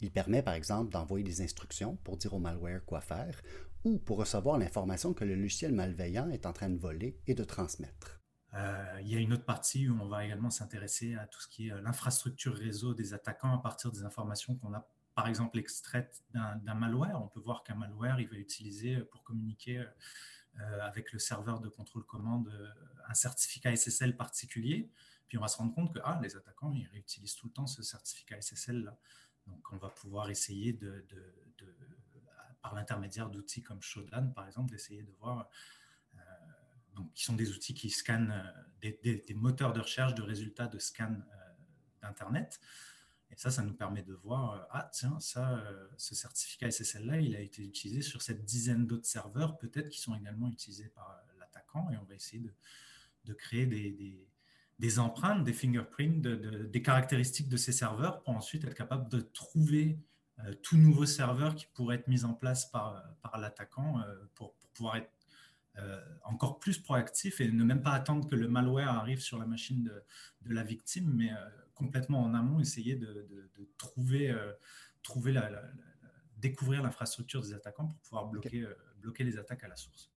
Il 0.00 0.12
permet 0.12 0.42
par 0.42 0.54
exemple 0.54 0.92
d'envoyer 0.92 1.24
des 1.24 1.40
instructions 1.40 1.96
pour 2.04 2.16
dire 2.16 2.34
au 2.34 2.38
malware 2.38 2.84
quoi 2.84 3.00
faire 3.00 3.42
ou 3.88 3.98
pour 3.98 4.18
recevoir 4.18 4.58
l'information 4.58 5.14
que 5.14 5.24
le 5.24 5.34
logiciel 5.34 5.72
malveillant 5.72 6.28
est 6.28 6.44
en 6.44 6.52
train 6.52 6.68
de 6.68 6.78
voler 6.78 7.18
et 7.26 7.34
de 7.34 7.44
transmettre. 7.44 8.20
Euh, 8.54 8.98
il 9.00 9.08
y 9.08 9.16
a 9.16 9.18
une 9.18 9.32
autre 9.32 9.44
partie 9.44 9.88
où 9.88 9.98
on 10.00 10.08
va 10.08 10.24
également 10.24 10.50
s'intéresser 10.50 11.14
à 11.14 11.26
tout 11.26 11.40
ce 11.40 11.48
qui 11.48 11.68
est 11.68 11.72
euh, 11.72 11.80
l'infrastructure 11.80 12.54
réseau 12.54 12.94
des 12.94 13.14
attaquants 13.14 13.54
à 13.54 13.58
partir 13.58 13.90
des 13.90 14.04
informations 14.04 14.56
qu'on 14.56 14.74
a 14.74 14.86
par 15.14 15.26
exemple 15.26 15.58
extraites 15.58 16.22
d'un 16.32 16.74
malware. 16.74 17.20
On 17.20 17.28
peut 17.28 17.40
voir 17.40 17.64
qu'un 17.64 17.74
malware, 17.74 18.20
il 18.20 18.28
va 18.28 18.36
utiliser 18.36 18.96
euh, 18.96 19.08
pour 19.10 19.22
communiquer 19.22 19.84
avec 20.80 21.12
le 21.12 21.20
serveur 21.20 21.60
de 21.60 21.68
contrôle 21.68 22.04
commande 22.04 22.50
un 23.06 23.14
certificat 23.14 23.76
SSL 23.76 24.16
particulier. 24.16 24.90
Puis 25.28 25.38
on 25.38 25.40
va 25.40 25.46
se 25.46 25.56
rendre 25.56 25.72
compte 25.72 25.94
que 25.94 26.00
ah, 26.02 26.18
les 26.20 26.34
attaquants, 26.34 26.72
ils 26.72 26.88
réutilisent 26.88 27.36
tout 27.36 27.46
le 27.46 27.52
temps 27.52 27.68
ce 27.68 27.80
certificat 27.84 28.40
SSL-là. 28.40 28.98
Donc 29.46 29.64
on 29.70 29.76
va 29.76 29.88
pouvoir 29.88 30.30
essayer 30.30 30.72
de 30.72 31.06
par 32.68 32.74
l'intermédiaire 32.74 33.30
d'outils 33.30 33.62
comme 33.62 33.80
Shodan, 33.80 34.30
par 34.34 34.46
exemple, 34.46 34.70
d'essayer 34.70 35.02
de 35.02 35.12
voir, 35.12 35.48
euh, 36.14 36.18
donc, 36.94 37.10
qui 37.14 37.24
sont 37.24 37.32
des 37.32 37.50
outils 37.50 37.72
qui 37.72 37.88
scannent 37.88 38.30
euh, 38.84 38.92
des, 39.02 39.34
moteurs 39.34 39.72
de 39.72 39.80
recherche 39.80 40.14
de 40.14 40.20
résultats 40.20 40.66
de 40.66 40.78
scan 40.78 41.14
euh, 41.14 41.34
d'Internet. 42.02 42.60
Et 43.30 43.36
ça, 43.36 43.50
ça 43.50 43.62
nous 43.62 43.72
permet 43.72 44.02
de 44.02 44.12
voir, 44.12 44.66
ah 44.70 44.90
tiens, 44.92 45.18
ça, 45.20 45.62
ce 45.98 46.14
certificat 46.14 46.70
SSL-là, 46.70 47.20
il 47.20 47.36
a 47.36 47.40
été 47.40 47.62
utilisé 47.62 48.00
sur 48.00 48.22
cette 48.22 48.44
dizaine 48.44 48.86
d'autres 48.86 49.06
serveurs, 49.06 49.58
peut-être 49.58 49.90
qui 49.90 50.00
sont 50.00 50.14
également 50.14 50.48
utilisés 50.48 50.88
par 50.88 51.22
l'attaquant, 51.38 51.90
et 51.90 51.98
on 51.98 52.04
va 52.04 52.14
essayer 52.14 52.42
de, 52.42 52.54
de 53.24 53.32
créer 53.34 53.66
des, 53.66 54.26
des 54.78 54.98
empreintes, 54.98 55.44
des 55.44 55.52
fingerprints, 55.52 56.22
des 56.22 56.82
caractéristiques 56.82 57.50
de 57.50 57.58
ces 57.58 57.72
serveurs 57.72 58.22
pour 58.22 58.34
ensuite 58.34 58.64
être 58.64 58.74
capable 58.74 59.10
de 59.10 59.20
trouver 59.20 59.98
tout 60.62 60.76
nouveau 60.76 61.04
serveur 61.06 61.54
qui 61.54 61.66
pourrait 61.74 61.96
être 61.96 62.08
mis 62.08 62.24
en 62.24 62.32
place 62.32 62.66
par, 62.66 63.02
par 63.22 63.38
l'attaquant 63.38 64.00
pour, 64.34 64.54
pour, 64.54 64.68
pouvoir 64.70 64.96
être 64.96 65.10
encore 66.24 66.58
plus 66.58 66.78
proactif 66.78 67.40
et 67.40 67.50
ne 67.50 67.64
même 67.64 67.82
pas 67.82 67.92
attendre 67.92 68.28
que 68.28 68.36
le 68.36 68.48
malware 68.48 68.88
arrive 68.88 69.20
sur 69.20 69.38
la 69.38 69.46
machine 69.46 69.82
de, 69.82 70.02
de 70.48 70.54
la 70.54 70.62
victime, 70.62 71.12
mais 71.12 71.30
complètement 71.74 72.22
en 72.22 72.34
amont, 72.34 72.60
essayer 72.60 72.94
de, 72.96 73.28
trouver, 73.78 74.32
trouver 75.02 75.32
la, 75.32 75.50
découvrir 76.40 76.82
l'infrastructure 76.82 77.42
des 77.42 77.52
attaquants 77.52 77.86
pour 77.86 77.98
pouvoir 77.98 78.26
bloquer, 78.26 78.62
euh, 78.62 78.74
bloquer 79.00 79.24
les 79.24 79.38
attaques 79.38 79.64
à 79.64 79.68
la 79.68 79.76
source. 79.76 80.10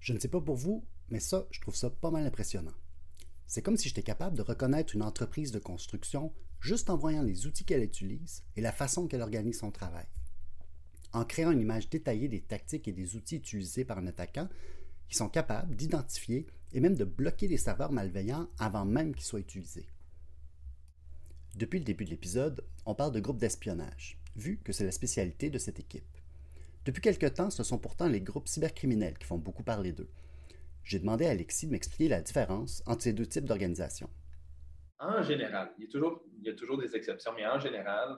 Je 0.00 0.12
ne 0.12 0.18
sais 0.18 0.28
pas 0.28 0.40
pour 0.40 0.56
vous, 0.56 0.86
mais 1.08 1.20
ça, 1.20 1.46
je 1.50 1.60
trouve 1.60 1.74
ça 1.74 1.90
pas 1.90 2.10
mal 2.10 2.26
impressionnant. 2.26 2.74
C'est 3.46 3.62
comme 3.62 3.76
si 3.76 3.88
j'étais 3.88 4.02
capable 4.02 4.36
de 4.36 4.42
reconnaître 4.42 4.94
une 4.94 5.02
entreprise 5.02 5.52
de 5.52 5.58
construction 5.58 6.32
juste 6.60 6.90
en 6.90 6.96
voyant 6.96 7.22
les 7.22 7.46
outils 7.46 7.64
qu'elle 7.64 7.82
utilise 7.82 8.42
et 8.56 8.60
la 8.60 8.72
façon 8.72 9.06
qu'elle 9.06 9.22
organise 9.22 9.58
son 9.58 9.70
travail. 9.70 10.06
En 11.12 11.24
créant 11.24 11.50
une 11.50 11.60
image 11.60 11.88
détaillée 11.88 12.28
des 12.28 12.40
tactiques 12.40 12.88
et 12.88 12.92
des 12.92 13.16
outils 13.16 13.36
utilisés 13.36 13.84
par 13.84 13.98
un 13.98 14.06
attaquant, 14.06 14.48
ils 15.10 15.16
sont 15.16 15.28
capables 15.28 15.74
d'identifier 15.74 16.46
et 16.72 16.80
même 16.80 16.96
de 16.96 17.04
bloquer 17.04 17.48
les 17.48 17.56
serveurs 17.56 17.92
malveillants 17.92 18.48
avant 18.58 18.84
même 18.84 19.14
qu'ils 19.14 19.24
soient 19.24 19.40
utilisés. 19.40 19.88
Depuis 21.56 21.78
le 21.78 21.84
début 21.84 22.04
de 22.04 22.10
l'épisode, 22.10 22.64
on 22.84 22.94
parle 22.94 23.12
de 23.12 23.20
groupes 23.20 23.38
d'espionnage 23.38 24.18
vu 24.36 24.58
que 24.58 24.72
c'est 24.72 24.84
la 24.84 24.92
spécialité 24.92 25.50
de 25.50 25.58
cette 25.58 25.80
équipe. 25.80 26.04
Depuis 26.84 27.02
quelque 27.02 27.26
temps, 27.26 27.50
ce 27.50 27.62
sont 27.62 27.78
pourtant 27.78 28.06
les 28.06 28.20
groupes 28.20 28.48
cybercriminels 28.48 29.18
qui 29.18 29.26
font 29.26 29.38
beaucoup 29.38 29.64
parler 29.64 29.92
d'eux. 29.92 30.10
J'ai 30.84 30.98
demandé 30.98 31.26
à 31.26 31.30
Alexis 31.30 31.66
de 31.66 31.72
m'expliquer 31.72 32.08
la 32.08 32.22
différence 32.22 32.82
entre 32.86 33.02
ces 33.02 33.12
deux 33.12 33.26
types 33.26 33.44
d'organisations. 33.44 34.08
En 35.00 35.22
général, 35.22 35.72
il 35.78 35.84
y, 35.84 35.86
a 35.86 36.54
toujours, 36.54 36.78
des 36.78 36.96
exceptions, 36.96 37.32
mais 37.36 37.46
en 37.46 37.60
général, 37.60 38.16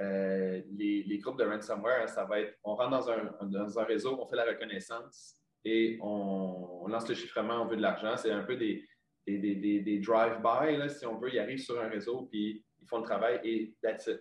euh, 0.00 0.60
les, 0.72 1.18
groupes 1.18 1.38
de 1.38 1.44
ransomware, 1.44 2.08
ça 2.08 2.24
va 2.24 2.40
être, 2.40 2.58
on 2.64 2.74
rentre 2.74 2.90
dans 2.90 3.78
un, 3.78 3.84
réseau, 3.84 4.18
on 4.20 4.26
fait 4.26 4.36
la 4.36 4.44
reconnaissance 4.44 5.36
et 5.64 5.98
on, 6.02 6.86
lance 6.88 7.08
le 7.08 7.14
chiffrement, 7.14 7.62
on 7.62 7.66
veut 7.66 7.76
de 7.76 7.82
l'argent. 7.82 8.16
C'est 8.16 8.32
un 8.32 8.42
peu 8.42 8.56
des 8.56 8.84
drive-by, 9.26 10.90
si 10.90 11.06
on 11.06 11.18
veut. 11.18 11.32
Ils 11.32 11.38
arrivent 11.38 11.62
sur 11.62 11.80
un 11.80 11.88
réseau, 11.88 12.28
puis 12.30 12.64
ils 12.80 12.88
font 12.88 12.98
le 12.98 13.04
travail 13.04 13.40
et 13.44 13.74
that's 13.82 14.06
it. 14.08 14.20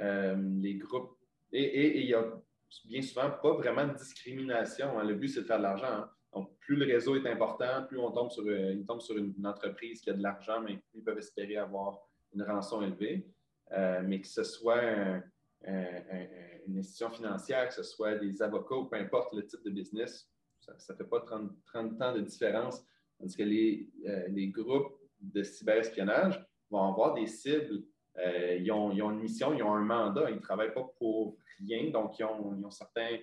Euh, 0.00 0.36
les 0.60 0.74
groupes. 0.74 1.16
Et 1.52 2.00
il 2.00 2.06
y 2.06 2.14
a 2.14 2.24
bien 2.84 3.02
souvent 3.02 3.30
pas 3.30 3.52
vraiment 3.54 3.86
de 3.86 3.94
discrimination. 3.94 4.98
Hein. 4.98 5.04
Le 5.04 5.14
but, 5.14 5.28
c'est 5.28 5.42
de 5.42 5.46
faire 5.46 5.58
de 5.58 5.62
l'argent. 5.62 5.86
Hein. 5.86 6.10
Donc, 6.36 6.56
plus 6.58 6.76
le 6.76 6.84
réseau 6.84 7.16
est 7.16 7.28
important, 7.28 7.84
plus 7.88 7.98
on 7.98 8.10
tombe 8.12 8.30
sur, 8.30 8.44
euh, 8.46 8.74
une, 8.74 9.46
entreprise 9.46 10.00
qui 10.00 10.10
a 10.10 10.12
de 10.12 10.22
l'argent, 10.22 10.60
mais 10.60 10.78
ils 10.94 11.02
peuvent 11.02 11.18
espérer 11.18 11.56
avoir 11.56 11.98
une 12.34 12.42
rançon 12.42 12.82
élevée. 12.82 13.26
Euh, 13.72 14.02
mais 14.04 14.20
que 14.20 14.28
ce 14.28 14.44
soit 14.44 14.82
une 15.64 16.78
institution 16.78 17.10
financière, 17.10 17.68
que 17.68 17.74
ce 17.74 17.82
soit 17.82 18.14
des 18.16 18.40
avocats 18.42 18.76
ou 18.76 18.84
peu 18.84 18.96
importe 18.96 19.34
le 19.34 19.44
type 19.44 19.64
de 19.64 19.70
business, 19.70 20.30
ça 20.60 20.92
ne 20.92 20.96
fait 20.96 21.08
pas 21.08 21.20
30, 21.20 21.50
30, 21.66 22.02
ans 22.02 22.14
de 22.14 22.20
différence. 22.20 22.84
Tandis 23.18 23.36
que 23.36 23.42
les, 23.42 23.90
les 24.28 24.48
groupes 24.48 25.00
de 25.20 25.42
cyberespionnage 25.42 26.44
vont 26.70 26.82
avoir 26.82 27.14
des 27.14 27.26
cibles 27.26 27.82
euh, 28.18 28.56
ils, 28.60 28.72
ont, 28.72 28.90
une 28.92 29.20
mission, 29.20 29.52
ils 29.54 29.62
ont 29.62 29.74
un 29.74 29.84
mandat, 29.84 30.30
ils 30.30 30.36
ne 30.36 30.40
travaillent 30.40 30.72
pas 30.72 30.88
pour 30.98 31.36
rien, 31.60 31.90
donc 31.90 32.18
ils 32.18 32.24
ont, 32.24 32.70
certains 32.70 33.18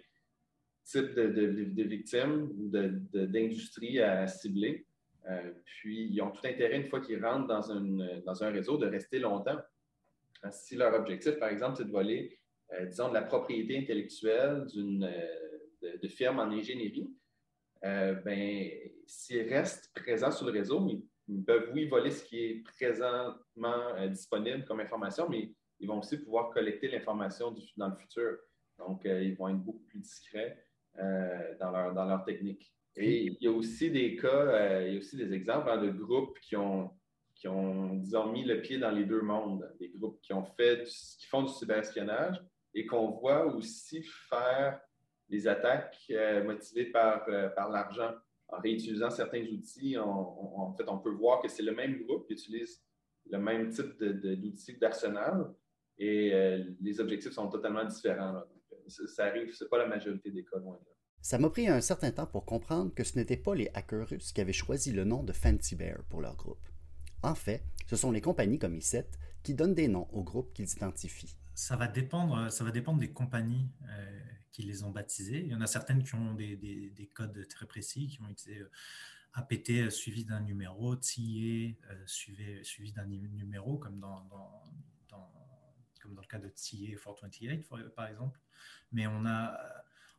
types 0.84 1.16
de, 1.16 1.84
victimes 1.84 2.50
ou 2.58 2.70
d'industries 2.70 4.00
à 4.00 4.28
cibler. 4.28 4.86
Euh, 5.30 5.52
puis, 5.66 6.10
ils 6.12 6.22
ont 6.22 6.32
tout 6.32 6.46
intérêt, 6.46 6.78
une 6.78 6.90
fois 6.90 7.00
qu'ils 7.00 7.24
rentrent 7.24 7.48
dans, 7.48 8.44
un 8.44 8.52
réseau, 8.52 8.78
de 8.78 8.88
rester 8.88 9.20
longtemps. 9.20 9.60
Euh, 10.44 10.50
si 10.52 10.76
leur 10.76 10.94
objectif, 10.94 11.40
par 11.40 11.50
exemple, 11.50 11.78
c'est 11.78 11.86
de 11.86 11.92
voler, 11.92 12.38
disons, 12.88 13.10
de 13.10 13.14
la 13.14 13.22
propriété 13.22 13.78
intellectuelle 13.78 14.66
d'une 14.66 15.10
de, 15.82 16.08
firme 16.08 16.40
en 16.40 16.50
ingénierie, 16.52 17.10
ben, 17.82 18.70
s'ils 19.06 19.48
restent 19.48 19.92
présents 19.94 20.32
sur 20.32 20.46
le 20.46 20.52
réseau, 20.52 20.80
ils 21.28 21.44
peuvent, 21.44 21.70
oui, 21.74 21.88
voler 21.88 22.12
ce 22.12 22.24
qui 22.24 22.40
est 22.40 22.64
présentement 22.64 23.96
euh, 23.96 24.08
disponible 24.08 24.66
comme 24.66 24.80
information, 24.80 25.30
mais 25.30 25.54
ils 25.80 25.88
vont 25.88 26.00
aussi 26.00 26.18
pouvoir 26.18 26.52
collecter 26.52 26.90
l'information 26.90 27.56
dans 27.78 27.90
le 27.90 27.96
futur. 27.96 28.38
Donc, 28.78 29.06
euh, 29.06 29.22
ils 29.24 29.36
vont 29.36 29.50
être 29.50 29.64
beaucoup 29.64 29.84
plus 29.84 30.00
discrets 30.00 30.66
euh, 31.00 31.56
dans, 31.60 31.72
leur, 31.72 31.94
dans 31.94 32.06
leur 32.06 32.24
technique. 32.24 32.74
Et 32.96 33.24
il 33.24 33.38
y 33.42 33.48
a 33.48 33.52
aussi 33.52 33.90
des 33.90 34.16
cas, 34.16 34.82
il 34.82 34.94
y 34.94 34.96
a 34.96 35.00
aussi 35.00 35.18
des 35.18 35.34
exemples 35.34 35.70
hein, 35.70 35.78
de 35.78 35.90
groupes 35.90 36.38
qui 36.40 36.56
ont, 36.56 36.92
qui 37.34 37.48
ont, 37.48 37.96
disons, 37.96 38.32
mis 38.32 38.44
le 38.44 38.62
pied 38.62 38.78
dans 38.78 38.92
les 38.92 39.06
deux 39.06 39.22
mondes. 39.22 39.68
Des 39.80 39.90
groupes 39.90 40.20
qui 40.22 40.34
ont 40.34 40.46
fait, 40.46 40.84
qui 40.84 41.26
font 41.26 41.44
du 41.44 41.52
cyberespionnage 41.52 42.40
et 42.76 42.86
qu'on 42.86 43.12
voit 43.12 43.46
aussi 43.46 44.04
faire 44.30 44.80
des 45.30 45.48
attaques 45.48 45.98
motivées 46.46 46.92
par, 46.92 47.26
par 47.56 47.70
l'argent 47.70 48.12
en 48.50 48.60
réutilisant 48.60 49.10
certains 49.10 49.44
outils, 49.46 49.98
on, 49.98 50.60
en 50.60 50.74
fait, 50.74 50.88
on 50.88 51.00
peut 51.00 51.12
voir 51.12 51.42
que 51.42 51.48
c'est 51.48 51.64
le 51.64 51.74
même 51.74 52.04
groupe 52.04 52.28
qui 52.28 52.34
utilise 52.34 52.84
le 53.30 53.38
même 53.38 53.70
type 53.70 53.98
d'outils 54.02 54.78
d'arsenal 54.78 55.54
et 55.98 56.34
euh, 56.34 56.64
les 56.82 57.00
objectifs 57.00 57.32
sont 57.32 57.50
totalement 57.50 57.86
différents. 57.86 58.44
Ça, 58.88 59.26
arrive, 59.26 59.54
ce 59.54 59.64
n'est 59.64 59.70
pas 59.70 59.78
la 59.78 59.88
majorité 59.88 60.32
des 60.32 60.44
cas, 60.44 60.58
loin 60.58 60.80
Ça 61.22 61.38
m'a 61.38 61.50
pris 61.50 61.68
un 61.68 61.82
certain 61.82 62.12
temps 62.12 62.28
pour 62.28 62.46
comprendre 62.46 62.94
que 62.94 63.04
ce 63.04 63.18
n'étaient 63.18 63.38
pas 63.38 63.56
les 63.56 63.70
hackers 63.74 64.08
russes 64.08 64.32
qui 64.32 64.42
avaient 64.42 64.54
choisi 64.54 64.92
le 64.92 65.04
nom 65.04 65.24
de 65.24 65.34
Fancy 65.34 65.76
Bear 65.76 66.04
pour 66.10 66.22
leur 66.22 66.36
groupe. 66.36 66.70
En 67.22 67.36
fait, 67.36 67.64
ce 67.88 67.96
sont 67.96 68.12
les 68.12 68.22
compagnies 68.22 68.60
comme 68.60 68.76
ICET 68.76 69.08
qui 69.44 69.54
donnent 69.54 69.76
des 69.76 69.88
noms 69.88 70.08
aux 70.12 70.24
groupes 70.24 70.54
qu'ils 70.54 70.72
identifient. 70.72 71.38
Ça 71.56 71.76
va 71.76 71.88
dépendre, 71.88 72.52
ça 72.52 72.64
va 72.64 72.72
dépendre 72.72 73.00
des 73.00 73.12
compagnies. 73.12 73.70
Euh, 73.90 74.20
qui 74.54 74.62
les 74.62 74.84
ont 74.84 74.92
baptisés. 74.92 75.42
Il 75.42 75.52
y 75.52 75.56
en 75.56 75.62
a 75.62 75.68
certaines 75.68 76.04
qui 76.04 76.16
ont 76.16 76.36
des, 76.36 76.56
des, 76.56 77.10
codes 77.14 77.46
très 77.50 77.66
précis, 77.66 78.08
qui 78.08 78.22
ont 78.22 78.30
été 78.30 78.60
euh, 78.60 78.72
APT 79.34 79.72
euh, 79.72 79.90
suivi 79.90 80.24
d'un 80.24 80.40
numéro, 80.40 80.96
TIE 80.96 81.76
euh, 81.90 82.04
suivi, 82.06 82.64
suivi 82.64 82.94
d'un 82.94 83.06
numéro, 83.06 83.78
comme 83.78 84.00
dans, 84.00 84.22
dans, 84.26 84.64
comme 86.04 86.14
dans 86.14 86.22
le 86.22 86.28
cas 86.28 86.38
de 86.38 86.50
TIE 86.50 86.92
428, 86.92 87.68
par 87.96 88.08
exemple. 88.08 88.40
Mais 88.92 89.08
on 89.08 89.26
a, 89.26 89.58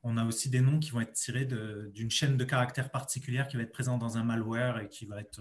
on 0.03 0.17
a 0.17 0.25
aussi 0.25 0.51
des 0.51 0.61
noms 0.61 0.81
qui 0.81 0.91
vont 0.91 1.01
être 1.01 1.13
tirés 1.13 1.45
d'une 1.45 2.11
chaîne 2.11 2.37
de 2.37 2.45
caractères 2.45 2.91
particulière 2.91 3.47
qui 3.47 3.57
va 3.57 3.63
être 3.63 3.73
présente 3.73 4.01
dans 4.01 4.17
un 4.17 4.25
malware 4.25 4.81
et 4.81 4.89
qui 4.89 5.07
va 5.07 5.21
être, 5.21 5.41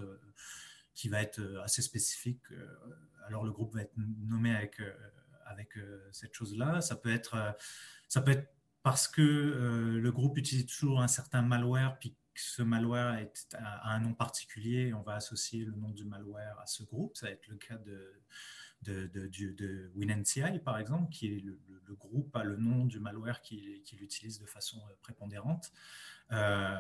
qui 0.94 1.10
va 1.10 1.22
être 1.22 1.42
assez 1.64 1.82
spécifique. 1.82 2.44
Alors 3.26 3.44
le 3.44 3.52
groupe 3.52 3.74
va 3.74 3.82
être 3.82 3.94
nommé 3.98 4.56
avec, 4.56 4.80
avec 5.46 5.70
cette 6.12 6.34
chose-là. 6.36 6.82
Ça 6.82 6.96
peut 6.96 7.12
être, 7.12 7.56
ça 8.08 8.22
peut 8.22 8.32
être 8.32 8.54
parce 8.84 9.08
que 9.08 9.22
euh, 9.22 10.00
le 10.00 10.12
groupe 10.12 10.38
utilise 10.38 10.66
toujours 10.66 11.02
un 11.02 11.08
certain 11.08 11.42
malware, 11.42 11.98
puis 12.00 12.12
que 12.12 12.42
ce 12.42 12.62
malware 12.62 13.18
a, 13.54 13.94
un 13.94 14.00
nom 14.00 14.14
particulier, 14.14 14.94
on 14.94 15.02
va 15.02 15.16
associer 15.16 15.64
le 15.64 15.72
nom 15.72 15.90
du 15.90 16.04
malware 16.04 16.60
à 16.60 16.66
ce 16.66 16.84
groupe. 16.84 17.16
Ça 17.16 17.28
va 17.28 17.32
être 17.32 17.48
le 17.48 17.56
cas 17.56 17.78
de, 17.78 18.22
de, 18.84 19.08
de, 19.08 19.28
de 19.28 19.92
WinNCI, 19.96 20.60
par 20.60 20.78
exemple, 20.78 21.12
qui 21.12 21.28
est 21.28 21.40
le, 21.40 21.60
groupe 21.96 22.36
a 22.36 22.44
le 22.44 22.58
nom 22.58 22.86
du 22.86 23.00
malware 23.00 23.42
qu'il 23.42 23.84
utilise 24.02 24.40
de 24.40 24.48
façon 24.48 24.80
euh, 24.80 24.94
prépondérante. 25.02 25.72
Euh, 26.32 26.76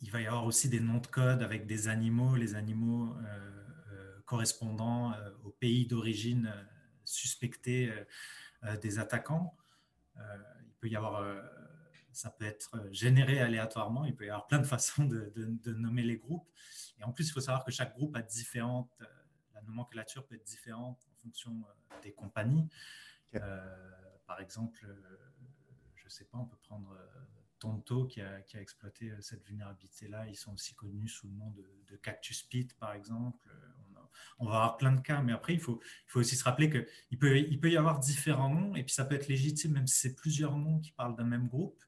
il 0.00 0.10
va 0.10 0.22
y 0.22 0.26
avoir 0.26 0.46
aussi 0.46 0.70
des 0.70 0.80
noms 0.80 0.98
de 0.98 1.06
code 1.06 1.42
avec 1.42 1.66
des 1.66 1.88
animaux, 1.88 2.34
les 2.34 2.54
animaux 2.54 3.14
correspondant 4.24 5.14
au 5.44 5.50
pays 5.50 5.86
d'origine 5.86 6.52
suspecté 7.04 7.92
des 8.80 8.98
attaquants. 8.98 9.56
Euh, 10.18 10.20
il 10.66 10.74
peut 10.80 10.88
y 10.88 10.96
avoir, 10.96 11.16
euh, 11.16 11.40
ça 12.12 12.30
peut 12.30 12.44
être 12.44 12.88
généré 12.90 13.40
aléatoirement, 13.40 14.04
il 14.04 14.14
peut 14.14 14.26
y 14.26 14.28
avoir 14.28 14.46
plein 14.46 14.58
de 14.58 14.66
façons 14.66 15.04
de, 15.04 15.32
nommer 15.72 16.02
les 16.02 16.16
groupes. 16.16 16.48
Et 16.98 17.04
en 17.04 17.12
plus, 17.12 17.28
il 17.28 17.32
faut 17.32 17.40
savoir 17.40 17.64
que 17.64 17.72
chaque 17.72 17.94
groupe 17.94 18.16
a 18.16 18.22
différentes, 18.22 18.92
euh, 19.00 19.06
la 19.62 19.68
nomenclature 19.68 20.26
peut 20.26 20.34
être 20.34 20.46
différente 20.46 21.00
en 21.10 21.22
fonction 21.22 21.64
des 22.02 22.12
compagnies. 22.12 22.68
par 23.32 24.40
exemple, 24.40 24.86
je 25.94 26.04
ne 26.04 26.10
sais 26.10 26.24
pas, 26.24 26.38
on 26.38 26.46
peut 26.46 26.58
prendre 26.62 26.96
Tonto 27.58 28.06
qui 28.06 28.20
a, 28.20 28.40
qui 28.42 28.56
a 28.56 28.60
exploité 28.60 29.12
cette 29.20 29.44
vulnérabilité-là. 29.46 30.26
Ils 30.26 30.36
sont 30.36 30.52
aussi 30.52 30.74
connus 30.74 31.08
sous 31.08 31.28
le 31.28 31.34
nom 31.34 31.50
de, 31.50 31.64
de 31.88 31.96
Cactus 31.96 32.42
Pit, 32.42 32.76
par 32.78 32.92
exemple 32.92 33.48
on 34.38 34.46
va 34.46 34.56
avoir 34.56 34.76
plein 34.76 34.92
de 34.92 35.00
cas, 35.00 35.22
mais 35.22 35.32
après, 35.32 35.54
il 35.54 35.60
faut, 35.60 35.80
il 36.06 36.10
faut 36.10 36.20
aussi 36.20 36.36
se 36.36 36.44
rappeler 36.44 36.70
qu'il 36.70 37.18
peut, 37.18 37.38
il 37.38 37.60
peut 37.60 37.70
y 37.70 37.76
avoir 37.76 37.98
différents 37.98 38.50
noms, 38.50 38.74
et 38.76 38.82
puis 38.82 38.94
ça 38.94 39.04
peut 39.04 39.14
être 39.14 39.28
légitime, 39.28 39.72
même 39.72 39.86
si 39.86 40.00
c'est 40.00 40.14
plusieurs 40.14 40.56
noms 40.56 40.80
qui 40.80 40.92
parlent 40.92 41.16
d'un 41.16 41.24
même 41.24 41.48
groupe. 41.48 41.82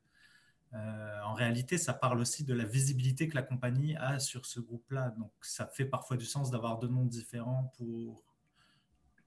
Euh, 0.75 1.21
en 1.23 1.35
réalité, 1.35 1.79
ça 1.79 1.95
parle 1.95 2.21
aussi 2.21 2.45
de 2.45 2.53
la 2.53 2.65
visibilité 2.65 3.29
que 3.29 3.35
la 3.35 3.43
compagnie 3.43 3.97
a 3.97 4.19
sur 4.19 4.45
ce 4.47 4.61
groupe-là. 4.61 5.11
Donc, 5.11 5.33
ça 5.43 5.67
fait 5.67 5.85
parfois 5.85 6.17
du 6.17 6.25
sens 6.25 6.51
d'avoir 6.51 6.79
deux 6.79 6.89
noms 6.89 7.05
différents 7.05 7.73
pour 7.77 8.25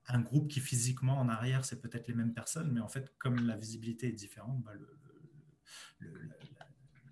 un 0.07 0.21
groupe 0.21 0.47
qui 0.49 0.59
physiquement 0.59 1.19
en 1.19 1.29
arrière, 1.29 1.65
c'est 1.65 1.81
peut-être 1.81 2.07
les 2.07 2.13
mêmes 2.13 2.33
personnes, 2.33 2.71
mais 2.71 2.79
en 2.79 2.87
fait, 2.87 3.13
comme 3.17 3.45
la 3.45 3.57
visibilité 3.57 4.07
est 4.07 4.13
différente, 4.13 4.61
bah, 4.63 4.71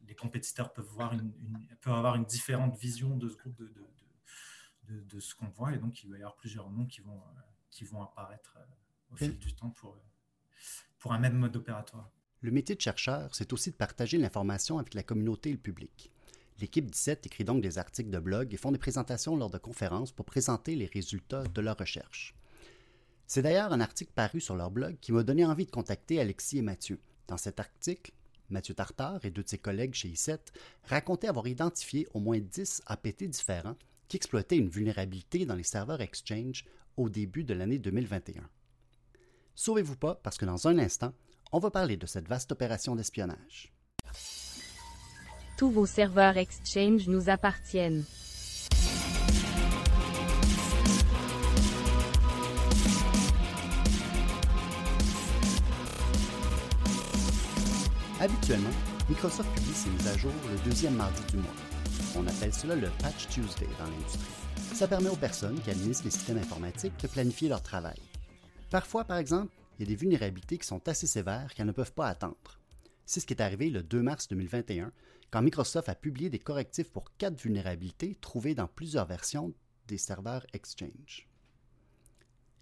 les 0.08 0.16
compétiteurs 0.16 0.72
peuvent, 0.72 0.86
voir 0.86 1.14
une, 1.14 1.34
peuvent 1.82 1.94
avoir 1.94 2.16
une 2.16 2.26
différente 2.26 2.78
vision 2.78 3.18
de 3.18 3.28
ce 3.28 3.36
groupe 3.36 3.58
de, 3.58 5.02
de, 5.02 5.20
ce 5.20 5.36
qu'on 5.36 5.50
voit. 5.50 5.74
Et 5.74 5.78
donc, 5.78 6.04
il 6.04 6.10
va 6.10 6.18
y 6.18 6.22
avoir 6.22 6.36
plusieurs 6.36 6.70
noms 6.70 6.86
qui 6.86 7.02
vont, 7.02 7.22
qui 7.70 7.84
vont 7.84 8.02
apparaître 8.02 8.58
au 9.12 9.16
fil 9.18 9.38
du 9.38 9.54
temps 9.56 9.72
pour, 9.72 9.98
pour 11.00 11.14
un 11.14 11.20
même 11.20 11.36
mode 11.36 11.56
opératoire. 11.56 12.15
Le 12.46 12.52
métier 12.52 12.76
de 12.76 12.82
chercheur, 12.82 13.34
c'est 13.34 13.54
aussi 13.54 13.72
de 13.72 13.76
partager 13.76 14.20
l'information 14.20 14.78
avec 14.78 14.94
la 14.94 15.02
communauté 15.02 15.50
et 15.50 15.54
le 15.54 15.58
public. 15.58 16.12
L'équipe 16.62 16.86
17 16.86 17.26
écrit 17.26 17.44
donc 17.44 17.64
des 17.64 17.80
articles 17.80 18.12
de 18.12 18.20
blog 18.20 18.54
et 18.54 18.58
font 18.58 18.72
des 18.72 18.78
présentations 18.78 19.36
lors 19.36 19.50
de 19.50 19.58
conférences 19.58 20.12
pour 20.12 20.28
présenter 20.28 20.76
les 20.76 20.86
résultats 20.86 21.44
de 21.44 21.62
leurs 21.62 21.80
recherches. 21.80 22.36
C'est 23.26 23.42
d'ailleurs 23.42 23.74
un 23.74 23.80
article 23.80 24.12
paru 24.14 24.42
sur 24.42 24.56
leur 24.56 24.70
blog 24.70 24.96
qui 25.02 25.12
m'a 25.12 25.24
donné 25.24 25.44
envie 25.44 25.66
de 25.66 25.72
contacter 25.72 26.20
Alexis 26.20 26.60
et 26.60 26.62
Mathieu. 26.62 27.00
Dans 27.28 27.38
cet 27.38 27.60
article, 27.60 28.12
Mathieu 28.52 28.76
Tartare 28.76 29.26
et 29.26 29.32
deux 29.32 29.42
de 29.42 29.50
ses 29.50 29.58
collègues 29.58 29.96
chez 29.96 30.10
I7 30.10 30.38
racontaient 30.84 31.30
avoir 31.30 31.48
identifié 31.48 32.08
au 32.14 32.20
moins 32.20 32.38
10 32.38 32.84
APT 32.86 33.24
différents 33.24 33.76
qui 34.08 34.18
exploitaient 34.18 34.60
une 34.60 34.70
vulnérabilité 34.70 35.48
dans 35.48 35.56
les 35.56 35.64
serveurs 35.64 36.02
Exchange 36.02 36.64
au 36.96 37.10
début 37.10 37.44
de 37.44 37.56
l'année 37.56 37.80
2021. 37.80 38.48
Sauvez-vous 39.56 39.96
pas 39.96 40.14
parce 40.14 40.38
que 40.38 40.46
dans 40.46 40.68
un 40.68 40.78
instant, 40.78 41.12
on 41.52 41.60
va 41.60 41.72
parler 41.72 41.98
de 41.98 42.06
cette 42.06 42.28
vaste 42.28 42.52
opération 42.52 42.96
d'espionnage. 42.96 43.74
Tous 45.58 45.70
vos 45.70 45.86
serveurs 45.86 46.38
Exchange 46.38 47.08
nous 47.08 47.30
appartiennent. 47.30 48.04
Habituellement, 58.20 58.70
Microsoft 59.08 59.50
publie 59.54 59.74
ses 59.74 59.90
mises 59.90 60.08
à 60.08 60.18
jour 60.18 60.32
le 60.50 60.58
deuxième 60.70 60.96
mardi 60.96 61.22
du 61.30 61.38
mois. 61.38 61.54
On 62.18 62.26
appelle 62.28 62.54
cela 62.54 62.76
le 62.76 62.90
Patch 63.02 63.28
Tuesday 63.28 63.68
dans 63.78 63.86
l'industrie. 63.86 64.22
Ça 64.74 64.88
permet 64.88 65.10
aux 65.10 65.16
personnes 65.16 65.60
qui 65.62 65.70
administrent 65.70 66.06
les 66.06 66.12
systèmes 66.12 66.38
informatiques 66.38 67.00
de 67.02 67.08
planifier 67.08 67.50
leur 67.50 67.62
travail. 67.62 68.00
Parfois, 68.72 69.04
par 69.04 69.18
exemple, 69.18 69.52
il 69.78 69.82
y 69.82 69.84
a 69.84 69.88
des 69.88 69.96
vulnérabilités 69.96 70.58
qui 70.58 70.68
sont 70.68 70.88
assez 70.88 71.08
sévères 71.08 71.54
qu'elles 71.54 71.66
ne 71.66 71.72
peuvent 71.72 71.94
pas 71.94 72.08
attendre. 72.08 72.60
C'est 73.06 73.20
ce 73.20 73.26
qui 73.26 73.34
est 73.34 73.42
arrivé 73.42 73.70
le 73.70 73.84
2 73.84 74.02
mars 74.02 74.28
2021 74.28 74.92
quand 75.32 75.42
Microsoft 75.42 75.90
a 75.90 75.96
publié 75.96 76.30
des 76.30 76.40
correctifs 76.40 76.90
pour 76.90 77.16
quatre 77.18 77.40
vulnérabilités 77.42 78.16
trouvées 78.22 78.56
dans 78.56 78.68
plusieurs 78.68 79.06
versions 79.06 79.54
des 79.88 79.98
serveurs 79.98 80.46
Exchange. 80.54 81.28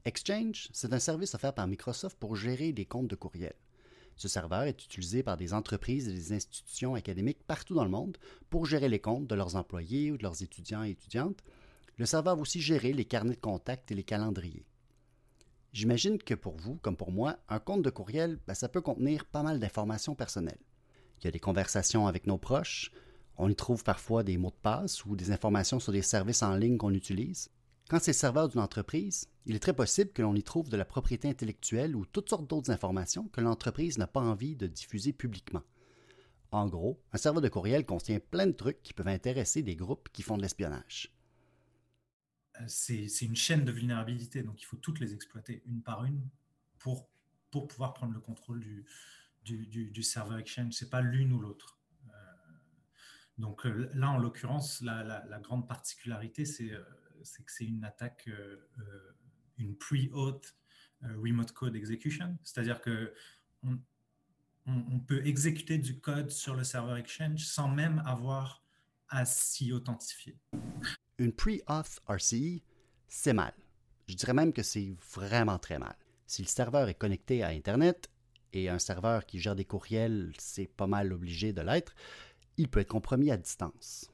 Exchange, 0.05 0.70
c'est 0.74 0.91
un 0.91 1.00
service 1.00 1.36
offert 1.36 1.53
par 1.53 1.67
Microsoft 1.67 2.17
pour 2.20 2.36
gérer 2.36 2.74
des 2.74 2.86
comptes 2.86 3.08
de 3.08 3.15
courriel. 3.15 3.53
Ce 4.15 4.27
serveur 4.27 4.63
est 4.63 4.84
utilisé 4.84 5.24
par 5.24 5.38
des 5.38 5.53
entreprises 5.53 6.08
et 6.08 6.13
des 6.13 6.34
institutions 6.34 6.96
académiques 6.96 7.43
partout 7.46 7.74
dans 7.74 7.84
le 7.84 7.89
monde 7.89 8.17
pour 8.50 8.65
gérer 8.65 8.89
les 8.89 9.00
comptes 9.00 9.27
de 9.27 9.36
leurs 9.36 9.55
employés 9.55 10.12
ou 10.12 10.17
de 10.17 10.24
leurs 10.24 10.43
étudiants 10.43 10.84
et 10.84 10.91
étudiantes. 10.91 11.43
Le 11.98 12.05
serveur 12.05 12.36
va 12.36 12.41
aussi 12.41 12.60
gérer 12.60 12.91
les 12.91 13.05
carnets 13.05 13.36
de 13.36 13.39
contacts 13.39 13.91
et 13.91 13.96
les 13.96 14.03
calendriers. 14.03 14.65
J'imagine 15.74 16.20
que 16.20 16.36
pour 16.36 16.56
vous, 16.56 16.75
comme 16.75 16.96
pour 16.96 17.12
moi, 17.12 17.39
un 17.50 17.60
compte 17.60 17.82
de 17.82 17.89
courriel, 17.89 18.39
ben, 18.46 18.53
ça 18.53 18.70
peut 18.70 18.82
contenir 18.82 19.25
pas 19.25 19.42
mal 19.42 19.60
d'informations 19.60 20.13
personnelles. 20.13 20.62
Il 21.20 21.25
y 21.25 21.27
a 21.27 21.32
des 21.32 21.39
conversations 21.39 22.06
avec 22.06 22.27
nos 22.27 22.38
proches, 22.38 22.92
on 23.38 23.50
y 23.50 23.56
trouve 23.56 23.84
parfois 23.84 24.24
des 24.24 24.38
mots 24.38 24.51
de 24.51 24.62
passe 24.62 25.03
ou 25.06 25.15
des 25.15 25.32
informations 25.32 25.80
sur 25.80 25.92
des 25.92 26.03
services 26.03 26.44
en 26.44 26.56
ligne 26.56 26.77
qu'on 26.77 26.94
utilise. 26.94 27.50
Quand 27.89 28.00
c'est 28.00 28.12
le 28.12 28.18
serveur 28.18 28.50
d'une 28.50 28.62
entreprise, 28.62 29.27
il 29.46 29.56
est 29.56 29.60
très 29.60 29.74
possible 29.74 30.12
que 30.12 30.22
l'on 30.22 30.36
y 30.36 30.44
trouve 30.44 30.70
de 30.70 30.77
la 30.77 30.86
propriété 30.86 31.27
intellectuelle 31.27 31.96
ou 31.96 32.06
toutes 32.06 32.30
sortes 32.30 32.48
d'autres 32.48 32.70
informations 32.72 33.27
que 33.30 33.42
l'entreprise 33.42 33.98
n'a 33.98 34.08
pas 34.08 34.22
envie 34.22 34.56
de 34.56 34.68
diffuser 34.68 35.12
publiquement. 35.12 35.63
En 36.51 36.68
gros, 36.68 37.01
un 37.12 37.18
serveur 37.18 37.42
de 37.42 37.50
courriel 37.50 37.84
contient 37.84 38.20
plein 38.20 38.46
de 38.46 38.51
trucs 38.51 38.84
qui 38.84 38.94
peuvent 38.94 39.08
intéresser 39.08 39.63
des 39.63 39.75
groupes 39.75 40.10
qui 40.13 40.22
font 40.22 40.38
de 40.38 40.44
l'espionnage. 40.44 41.12
Euh, 42.62 42.65
c'est 42.67 43.22
une 43.22 43.36
chaîne 43.36 43.65
de 43.65 43.72
vulnérabilité, 43.72 44.43
donc 44.43 44.62
il 44.62 44.65
faut 44.65 44.77
toutes 44.77 45.00
les 45.00 45.13
exploiter 45.13 45.63
une 45.65 45.81
par 45.81 46.05
une 46.05 46.22
pour, 46.79 47.10
pour 47.51 47.67
pouvoir 47.67 47.93
prendre 47.93 48.13
le 48.13 48.19
contrôle 48.19 48.60
du, 48.60 48.86
du, 49.43 50.03
serveur 50.03 50.38
Exchange. 50.38 50.74
Ce 50.74 50.86
n'est 50.86 50.89
pas 50.89 51.01
l'une 51.01 51.33
ou 51.33 51.39
l'autre. 51.39 51.79
Euh, 52.07 52.11
donc 53.37 53.66
euh, 53.66 53.89
là, 53.94 54.11
en 54.11 54.18
l'occurrence, 54.18 54.81
la, 54.81 55.39
grande 55.42 55.68
particularité, 55.68 56.46
c'est 56.46 56.70
que 56.70 57.51
c'est 57.51 57.66
une 57.66 57.83
attaque, 57.83 58.29
une 59.57 59.75
pre-auth 59.77 60.55
remote 61.01 61.51
code 61.51 61.75
execution, 61.75 62.37
c'est-à-dire 62.44 62.79
que 62.79 63.13
on, 63.63 63.79
on, 64.66 65.00
peut 65.00 65.25
exécuter 65.25 65.77
du 65.77 66.00
code 66.00 66.29
sur 66.29 66.55
le 66.55 66.63
serveur 66.63 66.96
Exchange 66.96 67.44
sans 67.44 67.68
même 67.68 68.01
avoir 68.05 68.63
à 69.09 69.25
s'y 69.25 69.74
authentifier 69.74 70.37
une 71.18 71.34
pre-auth 71.34 72.00
RCE, 72.08 72.62
c'est 73.08 73.34
mal. 73.34 73.54
Je 74.08 74.16
dirais 74.16 74.34
même 74.34 74.54
que 74.54 74.64
c'est 74.64 74.96
vraiment 75.14 75.60
très 75.60 75.80
mal. 75.80 75.96
Si 76.26 76.42
le 76.42 76.48
serveur 76.48 76.90
est 76.90 76.96
connecté 76.96 77.44
à 77.44 77.50
Internet, 77.50 78.10
et 78.54 78.70
un 78.70 78.80
serveur 78.80 79.26
qui 79.26 79.40
gère 79.40 79.56
des 79.56 79.66
courriels, 79.66 80.32
c'est 80.38 80.68
pas 80.68 80.88
mal 80.88 81.12
obligé 81.12 81.54
de 81.54 81.62
l'être, 81.62 81.94
il 82.58 82.70
peut 82.70 82.82
être 82.82 82.90
compromis 82.90 83.32
à 83.32 83.38
distance. 83.38 84.10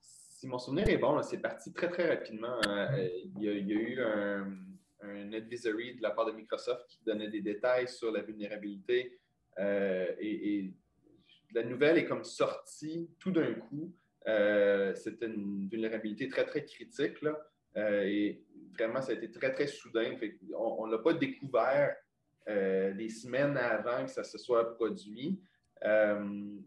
Si 0.00 0.46
mon 0.46 0.58
souvenir 0.58 0.88
est 0.88 0.98
bon, 0.98 1.22
c'est 1.22 1.38
parti 1.38 1.72
très 1.72 1.88
très 1.88 2.08
rapidement. 2.08 2.60
Euh, 2.66 3.08
il, 3.36 3.42
y 3.42 3.48
a, 3.48 3.54
eu 3.54 4.00
un, 4.02 5.32
advisory 5.32 5.96
de 5.96 6.02
la 6.02 6.10
part 6.10 6.26
de 6.26 6.32
Microsoft 6.32 6.86
qui 6.88 7.02
donnait 7.04 7.30
des 7.30 7.40
détails 7.40 7.88
sur 7.88 8.12
la 8.12 8.22
vulnérabilité 8.22 9.18
euh, 9.58 10.12
et, 10.18 10.74
la 11.54 11.64
nouvelle 11.64 11.98
est 11.98 12.06
comme 12.06 12.24
sortie 12.24 13.10
tout 13.18 13.30
d'un 13.30 13.52
coup. 13.52 13.94
Euh, 14.28 14.94
c'était 14.94 15.26
une 15.26 15.68
vulnérabilité 15.68 16.28
très, 16.28 16.44
très 16.44 16.64
critique. 16.64 17.18
Euh, 17.76 18.02
et 18.02 18.44
vraiment, 18.78 19.00
ça 19.00 19.12
a 19.12 19.14
été 19.14 19.30
très, 19.30 19.52
très 19.52 19.66
soudain. 19.66 20.14
on 20.56 20.86
ne 20.86 20.92
l'a 20.92 20.98
pas 20.98 21.14
découvert 21.14 21.96
euh, 22.48 22.92
des 22.94 23.08
semaines 23.08 23.56
avant 23.56 24.04
que 24.04 24.10
ça 24.10 24.24
se 24.24 24.38
soit 24.38 24.74
produit. 24.74 25.40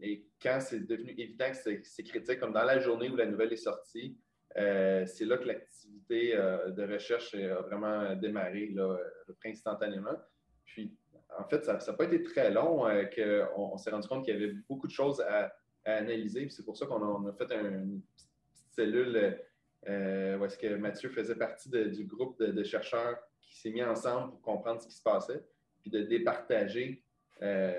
et 0.02 0.26
quand 0.42 0.58
c'est 0.60 0.86
devenu 0.86 1.12
évident 1.16 1.50
que 1.50 1.80
c'est 1.82 2.02
critique, 2.02 2.40
comme 2.40 2.52
dans 2.52 2.64
la 2.64 2.78
journée 2.78 3.08
où 3.08 3.16
la 3.16 3.26
nouvelle 3.26 3.52
est 3.52 3.56
sortie, 3.56 4.18
c'est 4.54 5.24
là 5.24 5.36
que 5.38 5.44
l'activité 5.44 6.34
de 6.34 6.92
recherche 6.92 7.34
a 7.34 7.62
vraiment 7.62 8.14
démarré 8.16 8.68
là, 8.68 8.96
instantanément. 9.44 10.16
Puis, 10.64 10.94
en 11.38 11.44
fait, 11.44 11.64
ça 11.64 11.78
n'a 11.78 11.92
pas 11.94 12.04
été 12.04 12.22
très 12.22 12.50
long 12.50 12.84
qu'on 13.14 13.76
s'est 13.78 13.90
rendu 13.90 14.08
compte 14.08 14.24
qu'il 14.24 14.34
y 14.34 14.36
avait 14.36 14.54
beaucoup 14.68 14.86
de 14.86 14.92
choses 14.92 15.20
à, 15.22 15.52
à 15.86 15.96
analyser. 15.96 16.48
C'est 16.50 16.64
pour 16.64 16.76
ça 16.76 16.86
qu'on 16.86 17.26
a, 17.26 17.32
fait 17.32 17.50
une 17.52 18.02
petite 18.02 18.30
cellule 18.74 19.40
euh, 19.88 20.36
où 20.36 20.44
est-ce 20.44 20.58
que 20.58 20.74
Mathieu 20.74 21.08
faisait 21.10 21.36
partie 21.36 21.70
du 21.70 22.04
groupe 22.04 22.42
de, 22.42 22.62
chercheurs 22.64 23.18
qui 23.40 23.56
s'est 23.56 23.70
mis 23.70 23.82
ensemble 23.82 24.32
pour 24.32 24.42
comprendre 24.42 24.82
ce 24.82 24.88
qui 24.88 24.94
se 24.94 25.02
passait, 25.02 25.44
puis 25.80 25.90
de 25.90 26.02
départager 26.02 27.04
euh, 27.42 27.72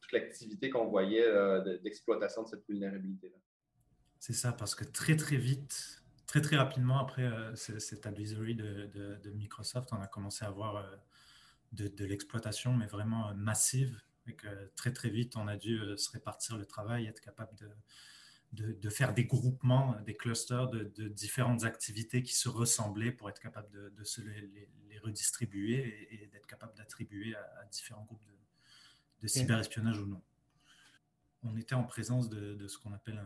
toute 0.00 0.12
l'activité 0.12 0.70
qu'on 0.70 0.86
voyait 0.86 1.28
d'exploitation 1.82 2.42
de 2.42 2.48
cette 2.48 2.66
vulnérabilité-là. 2.66 3.36
C'est 4.18 4.32
ça, 4.32 4.52
parce 4.52 4.74
que 4.74 4.84
très 4.84 5.16
très 5.16 5.36
vite, 5.36 6.02
très 6.26 6.40
très 6.40 6.56
rapidement 6.56 6.98
après 6.98 7.24
euh, 7.24 7.54
cet 7.54 8.06
advisory 8.06 8.54
de, 8.54 9.30
Microsoft, 9.34 9.90
on 9.92 10.00
a 10.00 10.06
commencé 10.06 10.44
à 10.44 10.48
avoir 10.48 10.88
de 11.72 12.04
l'exploitation, 12.04 12.72
mais 12.72 12.86
vraiment 12.86 13.34
massive 13.34 14.00
et 14.26 14.34
que 14.34 14.70
très 14.76 14.92
très 14.92 15.10
vite, 15.10 15.36
on 15.36 15.48
a 15.48 15.56
dû 15.56 15.78
euh, 15.78 15.96
se 15.96 16.10
répartir 16.10 16.56
le 16.56 16.66
travail, 16.66 17.06
être 17.06 17.20
capable 17.20 17.54
de, 17.56 17.68
de, 18.52 18.90
faire 18.90 19.14
des 19.14 19.24
groupements, 19.24 19.96
des 20.04 20.14
clusters 20.14 20.68
de, 20.68 21.08
différentes 21.08 21.64
activités 21.64 22.22
qui 22.22 22.34
se 22.34 22.48
ressemblaient 22.48 23.12
pour 23.12 23.30
être 23.30 23.40
capable 23.40 23.70
de, 23.70 24.04
se 24.04 24.20
les, 24.20 24.98
redistribuer 25.02 26.08
et, 26.10 26.26
d'être 26.28 26.46
capable 26.46 26.74
d'attribuer 26.76 27.34
à, 27.34 27.64
différents 27.70 28.04
groupes 28.04 28.22
de, 29.20 29.26
cyberespionnage 29.26 29.98
ou 29.98 30.06
non. 30.06 30.22
On 31.44 31.56
était 31.56 31.74
en 31.74 31.84
présence 31.84 32.28
de, 32.28 32.68
ce 32.68 32.78
qu'on 32.78 32.92
appelle 32.92 33.20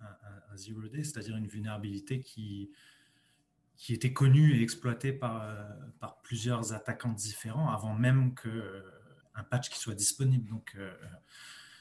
un, 0.00 0.56
zero 0.56 0.82
day, 0.88 1.04
c'est-à-dire 1.04 1.36
une 1.36 1.46
vulnérabilité 1.46 2.20
qui, 2.20 2.72
qui 3.76 3.92
était 3.92 4.12
connue 4.12 4.56
et 4.56 4.62
exploitée 4.62 5.12
par, 5.12 5.42
euh, 5.42 5.68
par 6.00 6.20
plusieurs 6.22 6.72
attaquants 6.72 7.12
différents 7.12 7.70
avant 7.70 7.94
même 7.94 8.34
que 8.34 8.48
un 9.40 9.44
patch 9.44 9.70
qui 9.70 9.78
soit 9.78 9.94
disponible. 9.94 10.48
Donc, 10.48 10.74
euh, 10.76 10.92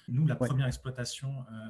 nous, 0.08 0.26
la 0.26 0.36
première 0.36 0.68
exploitation 0.68 1.46
euh, 1.52 1.66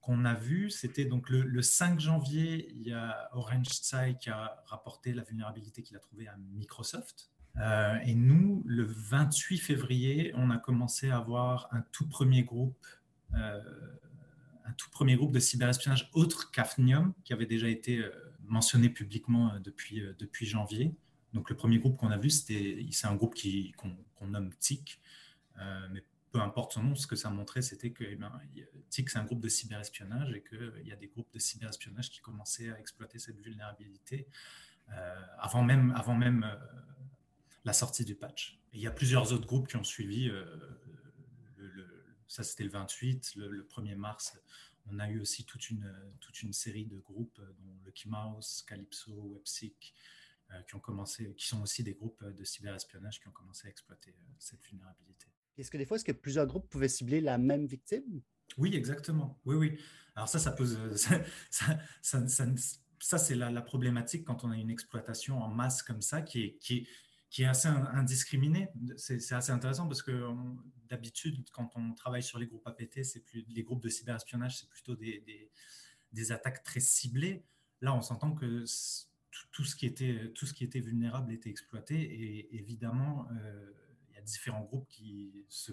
qu'on 0.00 0.24
a 0.24 0.34
vue, 0.34 0.70
c'était 0.70 1.06
donc 1.06 1.30
le, 1.30 1.62
5 1.62 1.98
janvier, 1.98 2.70
il 2.72 2.82
y 2.82 2.92
a 2.92 3.28
Orange 3.32 3.66
Tsai 3.66 4.16
qui 4.20 4.30
a 4.30 4.62
rapporté 4.66 5.12
la 5.12 5.22
vulnérabilité 5.22 5.82
qu'il 5.82 5.96
a 5.96 6.00
trouvée 6.00 6.28
à 6.28 6.36
Microsoft. 6.36 7.30
Euh, 7.56 7.96
et 8.04 8.14
nous, 8.14 8.62
le 8.66 8.84
28 8.84 9.58
février, 9.58 10.32
on 10.36 10.50
a 10.50 10.58
commencé 10.58 11.10
à 11.10 11.16
avoir 11.18 11.68
un 11.72 11.82
tout 11.92 12.08
premier 12.08 12.42
groupe, 12.42 12.86
un 13.32 14.72
tout 14.76 14.90
premier 14.90 15.16
groupe 15.16 15.32
de 15.32 15.40
cyberespionnage 15.40 16.08
autre 16.12 16.52
qu'Afnium, 16.52 17.14
qui 17.24 17.32
avait 17.32 17.46
déjà 17.46 17.68
été 17.68 18.04
mentionné 18.44 18.88
publiquement 18.88 19.58
depuis, 19.58 20.02
depuis 20.18 20.46
janvier. 20.46 20.94
Donc 21.32 21.50
le 21.50 21.56
premier 21.56 21.78
groupe 21.78 21.96
qu'on 21.96 22.12
a 22.12 22.16
vu, 22.16 22.30
c'était 22.30 22.86
c'est 22.92 23.08
un 23.08 23.16
groupe 23.16 23.34
qu'on 23.76 23.96
nomme 24.26 24.54
TIC, 24.54 25.00
euh, 25.58 25.88
mais 25.90 26.04
peu 26.32 26.40
importe 26.40 26.72
son 26.72 26.82
nom, 26.82 26.94
ce 26.94 27.06
que 27.06 27.16
ça 27.16 27.30
montrait, 27.30 27.62
c'était 27.62 27.90
que 27.90 28.04
eh 28.04 28.16
ben, 28.16 28.32
TIC, 28.90 29.10
c'est 29.10 29.18
un 29.18 29.24
groupe 29.24 29.40
de 29.40 29.48
cyberespionnage 29.48 30.32
et 30.34 30.42
qu'il 30.42 30.86
y 30.86 30.92
a 30.92 30.96
des 30.96 31.06
groupes 31.06 31.32
de 31.32 31.38
cyberespionnage 31.38 32.10
qui 32.10 32.20
commençaient 32.20 32.72
à 32.72 32.78
exploiter 32.80 33.18
cette 33.18 33.40
vulnérabilité 33.40 34.26
avant 35.38 35.62
même, 35.62 35.92
avant 35.96 36.14
même 36.14 36.44
la 37.64 37.72
sortie 37.72 38.04
du 38.04 38.14
patch. 38.14 38.60
il 38.74 38.80
y 38.80 38.86
a 38.86 38.90
plusieurs 38.90 39.32
autres 39.32 39.46
groupes 39.46 39.68
qui 39.68 39.76
ont 39.76 39.84
suivi. 39.84 40.30
ça, 42.26 42.42
c'était 42.42 42.64
le 42.64 42.70
28. 42.70 43.36
Le, 43.36 43.62
1er 43.62 43.94
mars, 43.94 44.36
on 44.86 44.98
a 44.98 45.08
eu 45.08 45.20
aussi 45.20 45.44
toute 45.44 45.70
une, 45.70 45.94
toute 46.20 46.42
une 46.42 46.52
série 46.52 46.84
de 46.84 46.98
groupes, 46.98 47.40
dont 47.60 47.78
Lucky 47.84 48.08
Mouse, 48.08 48.64
Calypso, 48.66 49.12
WebSeek, 49.34 49.94
euh, 49.94 50.14
qui 50.66 50.74
ont 50.74 50.80
commencé, 50.80 51.34
qui 51.34 51.46
sont 51.46 51.62
aussi 51.62 51.82
des 51.82 51.94
groupes 51.94 52.24
de 52.24 52.44
cyberespionnage 52.44 53.20
qui 53.20 53.28
ont 53.28 53.32
commencé 53.32 53.66
à 53.66 53.70
exploiter 53.70 54.10
euh, 54.10 54.32
cette 54.38 54.62
vulnérabilité. 54.64 55.26
Est-ce 55.56 55.70
que 55.70 55.76
des 55.76 55.86
fois, 55.86 55.96
est-ce 55.96 56.04
que 56.04 56.12
plusieurs 56.12 56.46
groupes 56.46 56.68
pouvaient 56.68 56.88
cibler 56.88 57.20
la 57.20 57.38
même 57.38 57.66
victime? 57.66 58.22
Oui, 58.58 58.74
exactement. 58.74 59.40
Oui, 59.44 59.56
oui. 59.56 59.78
Alors 60.14 60.28
ça, 60.28 60.38
ça 60.38 60.52
pose, 60.52 60.78
ça, 60.96 61.20
ça, 62.02 62.26
ça, 63.00 63.18
c'est 63.18 63.34
la, 63.34 63.50
la, 63.50 63.62
problématique 63.62 64.24
quand 64.24 64.44
on 64.44 64.50
a 64.50 64.56
une 64.56 64.70
exploitation 64.70 65.40
en 65.42 65.48
masse 65.48 65.82
comme 65.82 66.02
ça 66.02 66.22
qui 66.22 66.42
est, 66.42 66.58
qui 66.58 66.78
est, 66.78 66.88
qui 67.30 67.42
est 67.42 67.46
assez 67.46 67.68
indiscriminée. 67.68 68.68
C'est 68.96 69.32
assez 69.32 69.50
intéressant 69.52 69.88
parce 69.88 70.02
que 70.02 70.30
d'habitude, 70.88 71.48
quand 71.50 71.70
on 71.74 71.92
travaille 71.94 72.22
sur 72.22 72.38
les 72.38 72.46
groupes 72.46 72.66
APT, 72.66 73.02
c'est 73.02 73.24
plus 73.24 73.44
les 73.48 73.62
groupes 73.62 73.82
de 73.82 73.88
cyberespionnage, 73.88 74.60
c'est 74.60 74.68
plutôt 74.68 74.94
des, 74.94 75.20
des, 75.20 75.50
des, 76.12 76.32
attaques 76.32 76.62
très 76.62 76.80
ciblées. 76.80 77.44
Là, 77.80 77.94
on 77.94 78.02
s'entend 78.02 78.32
que 78.32 78.64
tout, 79.52 79.64
ce 79.64 79.76
qui 79.76 79.86
était, 79.86 80.32
tout 80.34 80.46
ce 80.46 80.54
qui 80.54 80.64
était 80.64 80.80
vulnérable 80.80 81.32
était 81.32 81.50
exploité. 81.50 81.96
Et 81.96 82.56
évidemment, 82.56 83.26
euh, 83.32 83.72
il 84.10 84.16
y 84.16 84.18
a 84.18 84.22
différents 84.22 84.62
groupes 84.62 84.88
qui 84.88 85.44
se 85.48 85.72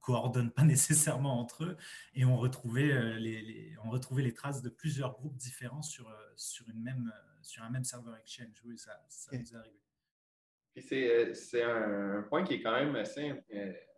coordonnent 0.00 0.52
pas 0.52 0.64
nécessairement 0.64 1.38
entre 1.40 1.64
eux 1.64 1.76
et 2.14 2.24
on 2.24 2.36
retrouvait 2.36 2.92
euh, 2.92 3.18
les, 3.18 3.76
on 3.84 3.90
retrouvait 3.90 4.22
les 4.22 4.32
traces 4.32 4.62
de 4.62 4.70
plusieurs 4.70 5.12
groupes 5.12 5.36
différents 5.36 5.82
sur, 5.82 6.08
euh, 6.08 6.32
sur, 6.36 6.68
une 6.68 6.82
même, 6.82 7.12
sur 7.42 7.62
un 7.62 7.70
même 7.70 7.84
serveur 7.84 8.16
Exchange. 8.16 8.62
Oui, 8.64 8.78
ça, 8.78 9.02
ça 9.08 9.36
nous 9.36 9.52
est 9.52 9.56
arrivé. 9.56 9.76
Puis 10.74 11.34
c'est 11.34 11.62
un 11.62 12.22
point 12.28 12.44
qui 12.44 12.54
est 12.54 12.62
quand 12.62 12.72
même 12.72 12.94
assez, 12.94 13.34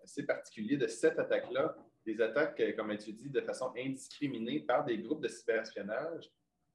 assez 0.03 0.25
particulier 0.25 0.77
de 0.79 0.87
cette 0.87 1.19
attaque-là. 1.19 1.77
Des 2.07 2.21
attaques, 2.21 2.61
comme 2.77 2.97
tu 2.97 3.13
dis, 3.13 3.29
de 3.29 3.43
façon 3.43 3.73
indiscriminée 3.77 4.61
par 4.61 4.85
des 4.85 4.99
groupes 4.99 5.23
de 5.23 5.29
cyberespionnage, 5.29 6.33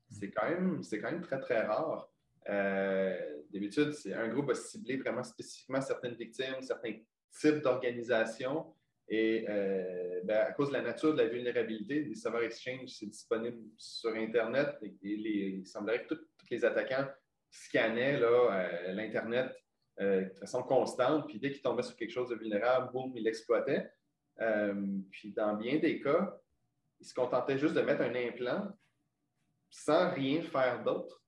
c'est 0.10 0.32
quand, 0.32 0.48
même, 0.48 0.82
quand 0.90 1.12
même 1.12 1.22
très, 1.22 1.40
très 1.40 1.62
rare. 1.66 2.10
Euh, 2.50 3.18
d'habitude, 3.52 3.92
c'est 3.94 4.14
un 4.14 4.28
groupe 4.28 4.48
va 4.48 4.56
cibler 4.56 4.98
vraiment 4.98 5.24
spécifiquement 5.24 5.82
certaines 5.82 6.16
victimes, 6.16 6.62
certains 6.62 6.94
types 7.40 7.62
d'organisations. 7.62 8.74
Et 9.10 9.46
euh, 9.50 10.22
ben, 10.24 10.48
à 10.48 10.52
cause 10.52 10.70
de 10.70 10.74
la 10.74 10.82
nature 10.82 11.14
de 11.14 11.22
la 11.22 11.28
vulnérabilité, 11.28 12.02
les 12.02 12.16
serveurs 12.16 12.44
Exchange, 12.44 12.90
c'est 12.90 13.06
disponible 13.06 13.58
sur 13.78 14.14
Internet. 14.16 14.78
Et, 14.82 14.94
il 15.04 15.66
semblerait 15.66 16.06
que 16.06 16.14
tous 16.14 16.26
les 16.52 16.66
attaquants 16.66 17.08
scannaient 17.50 18.20
euh, 18.22 18.92
l'Internet 18.94 19.56
de 20.00 20.32
façon 20.40 20.62
constante. 20.62 21.28
Puis 21.28 21.40
dès 21.40 21.52
qu'ils 21.52 21.62
tombaient 21.62 21.84
sur 21.84 21.96
quelque 21.96 22.12
chose 22.12 22.30
de 22.30 22.36
vulnérable, 22.36 22.92
boum, 22.92 23.12
ils 23.16 23.24
l'exploitaient. 23.24 23.90
puis 25.10 25.32
dans 25.34 25.56
bien 25.56 25.80
des 25.80 26.00
cas, 26.02 26.38
ils 27.00 27.06
se 27.06 27.14
contentaient 27.14 27.58
juste 27.58 27.74
de 27.74 27.82
mettre 27.82 28.02
un 28.02 28.14
implant 28.14 28.72
sans 29.70 30.12
rien 30.12 30.42
faire 30.42 30.84
d'autre. 30.84 31.24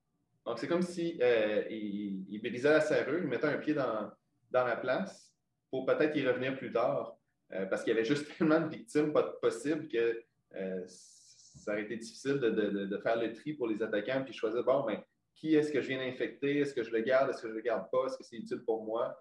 Donc, 0.49 0.57
c'est 0.57 0.67
comme 0.67 0.81
si 0.81 1.15
euh, 1.21 1.63
il, 1.69 2.41
brisait 2.41 2.71
la 2.71 2.81
serrure, 2.81 3.19
il 3.21 3.27
mettait 3.27 3.45
un 3.45 3.59
pied 3.59 3.75
dans, 3.75 4.09
dans 4.49 4.65
la 4.65 4.77
place 4.77 5.31
pour 5.69 5.85
peut-être 5.85 6.17
y 6.17 6.27
revenir 6.27 6.57
plus 6.57 6.71
tard, 6.71 7.19
euh, 7.51 7.67
parce 7.67 7.83
qu'il 7.83 7.93
y 7.93 7.95
avait 7.95 8.03
juste 8.03 8.25
tellement 8.37 8.59
de 8.59 8.67
victimes 8.67 9.13
pas 9.13 9.21
possible 9.43 9.87
que 9.87 10.23
euh, 10.55 10.83
ça 10.87 11.73
aurait 11.73 11.83
été 11.83 11.97
difficile 11.97 12.39
de, 12.39 12.49
de, 12.49 12.97
faire 12.97 13.17
le 13.17 13.31
tri 13.31 13.53
pour 13.53 13.67
les 13.67 13.83
attaquants 13.83 14.23
puis 14.23 14.33
choisir 14.33 14.63
bon, 14.63 14.87
ben, 14.87 14.99
qui 15.35 15.53
est-ce 15.53 15.71
que 15.71 15.83
je 15.83 15.87
viens 15.87 15.99
d'infecter, 15.99 16.61
est-ce 16.61 16.73
que 16.73 16.81
je 16.81 16.89
le 16.89 17.01
garde, 17.01 17.29
est-ce 17.29 17.43
que 17.43 17.49
je 17.49 17.53
le 17.53 17.61
garde 17.61 17.87
pas, 17.91 18.07
est-ce 18.07 18.17
que 18.17 18.23
c'est 18.23 18.37
utile 18.37 18.63
pour 18.65 18.83
moi? 18.83 19.15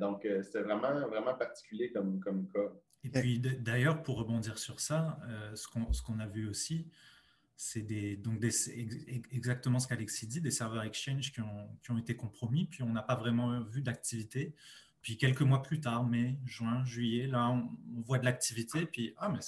donc, 0.00 0.26
c'était 0.42 0.62
vraiment, 0.62 1.06
vraiment 1.08 1.34
particulier 1.34 1.90
comme, 1.90 2.20
comme 2.20 2.48
cas. 2.50 2.72
Et 3.04 3.10
puis, 3.10 3.40
d'ailleurs, 3.40 4.02
pour 4.02 4.18
rebondir 4.18 4.58
sur 4.58 4.80
ça, 4.80 5.18
ce 5.54 6.02
qu'on 6.02 6.18
a 6.18 6.26
vu 6.26 6.48
aussi, 6.48 6.90
c'est 7.56 8.16
donc 8.16 8.44
exactement 9.32 9.78
ce 9.78 9.88
qu'Alexis 9.88 10.26
dit, 10.26 10.40
des 10.40 10.50
serveurs 10.50 10.82
Exchange 10.82 11.32
qui 11.32 11.40
ont, 11.40 11.98
été 11.98 12.14
compromis, 12.14 12.66
puis 12.66 12.82
on 12.82 12.92
n'a 12.92 13.02
pas 13.02 13.16
vraiment 13.16 13.62
vu 13.62 13.80
d'activité. 13.80 14.54
Puis 15.00 15.16
quelques 15.16 15.42
mois 15.42 15.62
plus 15.62 15.80
tard, 15.80 16.04
mai, 16.04 16.38
juin, 16.44 16.84
juillet, 16.84 17.26
là, 17.26 17.48
on, 17.50 17.70
voit 18.02 18.18
de 18.18 18.24
l'activité, 18.24 18.86
puis 18.86 19.14
ah, 19.16 19.30
mais 19.30 19.38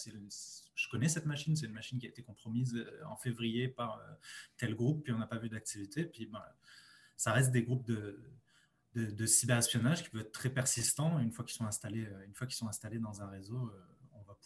je 0.75 0.89
connais 0.89 1.09
cette 1.09 1.27
machine, 1.27 1.55
c'est 1.55 1.67
une 1.67 1.73
machine 1.73 1.99
qui 1.99 2.07
a 2.07 2.09
été 2.09 2.23
compromise 2.23 2.75
euh, 2.75 3.05
en 3.07 3.17
février 3.17 3.69
par 3.69 3.99
euh, 3.99 4.15
tel 4.57 4.75
groupe, 4.75 5.03
puis 5.03 5.13
on 5.13 5.19
n'a 5.19 5.27
pas 5.27 5.39
vu 5.39 5.49
d'activité. 5.49 6.05
Puis 6.05 6.27
ben, 6.27 6.43
ça 7.17 7.33
reste 7.33 7.51
des 7.51 7.65
groupes 7.65 7.85
de, 7.85 8.23
de, 8.95 9.07
de 9.07 9.27
cyberespionnage 9.27 10.05
qui 10.05 10.11
peuvent 10.11 10.21
être 10.23 10.33
très 10.33 10.51
persistants 10.51 11.19
une 11.19 11.33
fois 11.33 11.45
qu'ils 11.45 11.57
sont 11.57 11.67
installés, 11.67 12.07
euh, 12.07 12.25
une 12.25 12.35
fois 12.35 12.47
qu'ils 12.47 12.57
sont 12.57 12.69
installés 12.69 13.01
dans 13.01 13.21
un 13.21 13.27
réseau 13.27 13.73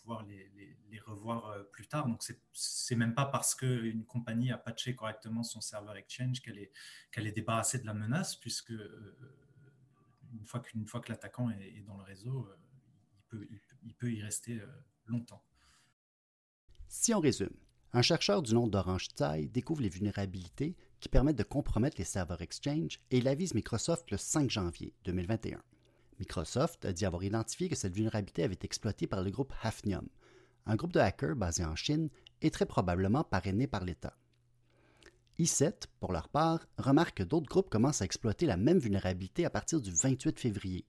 pouvoir 0.02 0.24
les, 0.24 0.50
revoir 1.06 1.46
euh, 1.46 1.62
plus 1.64 1.86
tard. 1.86 2.06
Donc, 2.06 2.22
c'est 2.52 2.94
même 2.94 3.14
pas 3.14 3.26
parce 3.26 3.54
qu'une 3.54 4.04
compagnie 4.04 4.52
a 4.52 4.58
patché 4.58 4.94
correctement 4.94 5.42
son 5.42 5.60
serveur 5.60 5.96
Exchange 5.96 6.40
qu'elle 6.40 6.58
est, 6.58 6.72
qu'elle 7.10 7.26
est 7.26 7.32
débarrassée 7.32 7.78
de 7.78 7.86
la 7.86 7.94
menace, 7.94 8.36
puisque 8.36 8.72
euh, 8.72 9.16
une 10.34 10.46
fois, 10.46 10.60
qu'une 10.60 10.86
fois 10.86 11.00
que 11.00 11.10
l'attaquant 11.10 11.50
est, 11.50 11.82
dans 11.86 11.96
le 11.96 12.04
réseau, 12.04 12.46
euh, 12.46 12.56
il, 13.16 13.22
peut, 13.28 13.46
il, 13.82 13.94
peut, 13.94 14.12
y 14.12 14.22
rester 14.22 14.60
longtemps. 15.06 15.42
Si 16.88 17.14
on 17.14 17.20
résume, 17.20 17.56
un 17.92 18.02
chercheur 18.02 18.42
du 18.42 18.54
nom 18.54 18.66
d'Orange 18.68 19.08
Tsai 19.08 19.46
découvre 19.48 19.82
les 19.82 19.88
vulnérabilités 19.88 20.76
qui 21.00 21.08
permettent 21.08 21.36
de 21.36 21.42
compromettre 21.42 21.96
les 21.98 22.04
serveurs 22.04 22.42
Exchange 22.42 23.00
et 23.10 23.18
il 23.18 23.28
avise 23.28 23.54
Microsoft 23.54 24.10
le 24.10 24.18
5 24.18 24.50
janvier 24.50 24.94
2021. 25.04 25.62
Microsoft 26.22 26.84
a 26.84 26.92
dit 26.92 27.04
avoir 27.04 27.24
identifié 27.24 27.68
que 27.68 27.74
cette 27.74 27.94
vulnérabilité 27.94 28.44
avait 28.44 28.54
été 28.54 28.64
exploitée 28.64 29.08
par 29.08 29.24
le 29.24 29.30
groupe 29.32 29.52
Hafnium, 29.60 30.06
un 30.66 30.76
groupe 30.76 30.92
de 30.92 31.00
hackers 31.00 31.34
basé 31.34 31.64
en 31.64 31.74
Chine 31.74 32.10
et 32.42 32.52
très 32.52 32.64
probablement 32.64 33.24
parrainé 33.24 33.66
par 33.66 33.84
l'État. 33.84 34.16
I7, 35.40 35.86
pour 35.98 36.12
leur 36.12 36.28
part, 36.28 36.64
remarque 36.78 37.16
que 37.16 37.22
d'autres 37.24 37.48
groupes 37.48 37.70
commencent 37.70 38.02
à 38.02 38.04
exploiter 38.04 38.46
la 38.46 38.56
même 38.56 38.78
vulnérabilité 38.78 39.44
à 39.44 39.50
partir 39.50 39.80
du 39.80 39.90
28 39.90 40.38
février. 40.38 40.86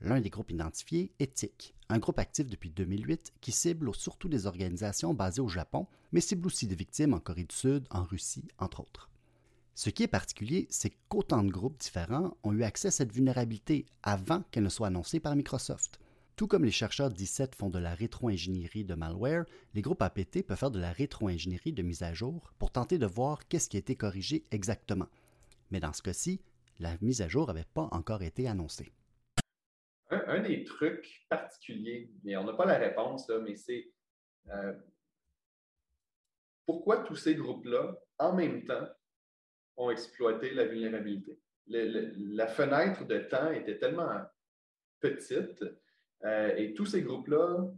L'un 0.00 0.20
des 0.20 0.30
groupes 0.30 0.52
identifiés 0.52 1.12
est 1.18 1.34
TIC, 1.34 1.74
un 1.88 1.98
groupe 1.98 2.20
actif 2.20 2.46
depuis 2.46 2.70
2008 2.70 3.32
qui 3.40 3.50
cible 3.50 3.92
surtout 3.96 4.28
des 4.28 4.46
organisations 4.46 5.12
basées 5.12 5.42
au 5.42 5.48
Japon, 5.48 5.88
mais 6.12 6.20
cible 6.20 6.46
aussi 6.46 6.68
des 6.68 6.76
victimes 6.76 7.14
en 7.14 7.18
Corée 7.18 7.42
du 7.42 7.56
Sud, 7.56 7.88
en 7.90 8.04
Russie, 8.04 8.46
entre 8.58 8.78
autres. 8.78 9.10
Ce 9.76 9.90
qui 9.90 10.04
est 10.04 10.08
particulier, 10.08 10.66
c'est 10.70 10.94
qu'autant 11.10 11.44
de 11.44 11.50
groupes 11.50 11.76
différents 11.76 12.34
ont 12.42 12.54
eu 12.54 12.62
accès 12.62 12.88
à 12.88 12.90
cette 12.90 13.12
vulnérabilité 13.12 13.84
avant 14.02 14.42
qu'elle 14.50 14.62
ne 14.62 14.70
soit 14.70 14.86
annoncée 14.86 15.20
par 15.20 15.36
Microsoft. 15.36 16.00
Tout 16.34 16.46
comme 16.46 16.64
les 16.64 16.70
chercheurs 16.70 17.10
17 17.10 17.54
font 17.54 17.68
de 17.68 17.78
la 17.78 17.94
rétro-ingénierie 17.94 18.86
de 18.86 18.94
malware, 18.94 19.44
les 19.74 19.82
groupes 19.82 20.00
APT 20.00 20.46
peuvent 20.46 20.56
faire 20.56 20.70
de 20.70 20.80
la 20.80 20.92
rétro-ingénierie 20.92 21.74
de 21.74 21.82
mise 21.82 22.02
à 22.02 22.14
jour 22.14 22.54
pour 22.58 22.70
tenter 22.70 22.96
de 22.96 23.04
voir 23.04 23.46
qu'est-ce 23.48 23.68
qui 23.68 23.76
a 23.76 23.80
été 23.80 23.96
corrigé 23.96 24.46
exactement. 24.50 25.08
Mais 25.70 25.80
dans 25.80 25.92
ce 25.92 26.00
cas-ci, 26.00 26.40
la 26.78 26.96
mise 27.02 27.20
à 27.20 27.28
jour 27.28 27.46
n'avait 27.46 27.66
pas 27.74 27.88
encore 27.92 28.22
été 28.22 28.48
annoncée. 28.48 28.94
Un, 30.08 30.40
des 30.40 30.64
trucs 30.64 31.26
particuliers, 31.28 32.10
mais 32.24 32.34
on 32.38 32.44
n'a 32.44 32.54
pas 32.54 32.64
la 32.64 32.78
réponse, 32.78 33.30
mais 33.44 33.56
c'est 33.56 33.90
euh, 34.48 34.72
pourquoi 36.64 37.04
tous 37.04 37.16
ces 37.16 37.34
groupes-là, 37.34 37.94
en 38.18 38.34
même 38.34 38.64
temps, 38.64 38.88
ont 39.76 39.90
exploité 39.90 40.50
la 40.54 40.64
vulnérabilité. 40.64 41.38
la 41.68 42.46
fenêtre 42.46 43.04
de 43.04 43.18
temps 43.18 43.50
était 43.50 43.78
tellement 43.78 44.22
petite 45.00 45.64
euh, 46.24 46.56
et 46.56 46.74
tous 46.74 46.86
ces 46.86 47.02
groupes-là, 47.02 47.68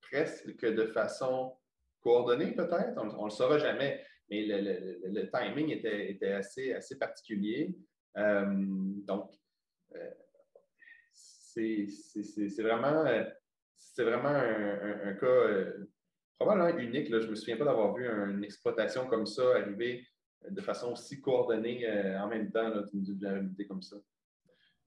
presque 0.00 0.64
de 0.64 0.86
façon 0.86 1.56
coordonnée 2.00 2.52
peut-être, 2.52 2.96
on 2.96 3.06
ne 3.06 3.24
le 3.24 3.30
saura 3.30 3.58
jamais, 3.58 4.02
mais 4.30 4.46
le, 4.46 5.30
timing 5.30 5.70
était, 5.70 6.32
assez, 6.32 6.98
particulier. 6.98 7.76
Euh, 8.16 8.44
donc, 8.48 9.30
euh, 9.94 10.10
c'est 11.54 12.62
vraiment, 12.62 13.04
un, 14.34 15.14
cas 15.14 15.72
probablement 16.38 16.78
unique. 16.78 17.08
Je 17.10 17.16
ne 17.16 17.30
me 17.30 17.34
souviens 17.34 17.56
pas 17.56 17.64
d'avoir 17.64 17.94
vu 17.94 18.06
une 18.06 18.44
exploitation 18.44 19.06
comme 19.06 19.26
ça 19.26 19.56
arriver 19.56 20.06
de 20.48 20.60
façon 20.60 20.92
aussi 20.92 21.20
coordonnée 21.20 21.86
euh, 21.86 22.20
en 22.20 22.28
même 22.28 22.50
temps 22.50 22.70
d'une 22.92 23.04
vulnérabilité 23.04 23.66
comme 23.66 23.82
ça. 23.82 23.96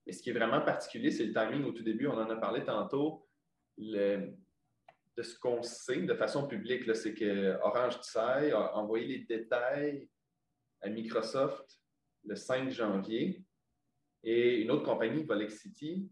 Mais 0.05 0.13
ce 0.13 0.21
qui 0.21 0.29
est 0.29 0.33
vraiment 0.33 0.61
particulier, 0.61 1.11
c'est 1.11 1.25
le 1.25 1.33
timing 1.33 1.63
au 1.65 1.71
tout 1.71 1.83
début. 1.83 2.07
On 2.07 2.17
en 2.17 2.29
a 2.29 2.35
parlé 2.35 2.63
tantôt. 2.63 3.27
de 3.77 4.33
ce 5.21 5.37
qu'on 5.37 5.61
sait 5.61 6.03
de 6.03 6.13
façon 6.13 6.47
publique, 6.47 6.95
c'est 6.95 7.13
que 7.13 7.59
Orange 7.61 7.99
Tsai 8.01 8.51
a 8.51 8.75
envoyé 8.77 9.05
les 9.05 9.25
détails 9.25 10.09
à 10.81 10.89
Microsoft 10.89 11.79
le 12.23 12.35
5 12.35 12.69
janvier 12.69 13.43
et 14.23 14.61
une 14.61 14.71
autre 14.71 14.83
compagnie, 14.83 15.23
Volexity, 15.23 16.09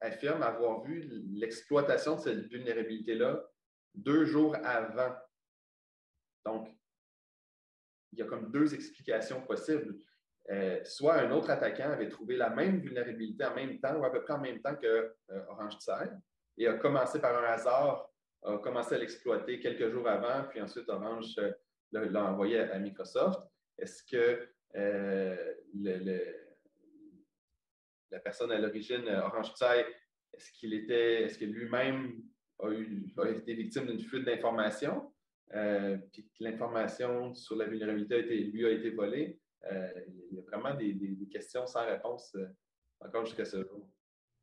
affirme 0.00 0.42
avoir 0.42 0.82
vu 0.82 1.08
l'exploitation 1.32 2.16
de 2.16 2.20
cette 2.20 2.46
vulnérabilité-là 2.46 3.44
deux 3.94 4.24
jours 4.24 4.56
avant. 4.64 5.14
Donc, 6.44 6.68
il 8.12 8.18
y 8.18 8.22
a 8.22 8.26
comme 8.26 8.50
deux 8.50 8.74
explications 8.74 9.40
possibles. 9.42 9.96
Euh, 10.50 10.80
soit 10.84 11.14
un 11.14 11.30
autre 11.30 11.50
attaquant 11.50 11.90
avait 11.92 12.08
trouvé 12.08 12.36
la 12.36 12.50
même 12.50 12.80
vulnérabilité 12.80 13.44
en 13.44 13.54
même 13.54 13.78
temps 13.78 13.96
ou 13.96 14.04
à 14.04 14.10
peu 14.10 14.22
près 14.22 14.32
en 14.32 14.40
même 14.40 14.60
temps 14.60 14.74
que 14.74 14.86
euh, 15.30 15.44
Orange 15.48 15.78
Tsai 15.78 16.10
et 16.56 16.66
a 16.66 16.74
commencé 16.74 17.20
par 17.20 17.38
un 17.38 17.46
hasard, 17.46 18.10
a 18.42 18.58
commencé 18.58 18.96
à 18.96 18.98
l'exploiter 18.98 19.60
quelques 19.60 19.90
jours 19.90 20.08
avant, 20.08 20.48
puis 20.48 20.60
ensuite 20.60 20.88
Orange 20.88 21.36
euh, 21.38 21.52
l'a 21.92 22.24
envoyé 22.24 22.58
à, 22.58 22.78
Microsoft. 22.78 23.40
Est-ce 23.78 24.02
que 24.04 24.48
la 28.10 28.18
personne 28.18 28.50
à 28.50 28.58
l'origine, 28.58 29.08
Orange 29.08 29.54
Tsai, 29.54 29.86
est-ce 30.32 30.52
qu'il 30.52 30.74
était, 30.74 31.22
est-ce 31.22 31.38
que 31.38 31.44
lui-même 31.44 32.22
a, 32.58 32.70
été 33.28 33.54
victime 33.54 33.86
d'une 33.86 34.00
fuite 34.00 34.24
d'informations? 34.24 35.12
Puis 36.12 36.24
que 36.24 36.44
l'information 36.44 37.34
sur 37.34 37.56
la 37.56 37.66
vulnérabilité 37.66 38.14
a 38.14 38.18
été, 38.18 38.44
lui 38.44 38.66
a 38.66 38.70
été 38.70 38.90
volée. 38.90 39.40
Euh, 39.70 39.88
il 40.30 40.36
y 40.36 40.40
a 40.40 40.42
vraiment 40.42 40.74
des, 40.74 40.96
questions 41.30 41.66
sans 41.66 41.84
réponse 41.86 42.34
euh, 42.36 42.46
encore 43.00 43.26
jusqu'à 43.26 43.44
ce 43.44 43.58
jour. 43.58 43.88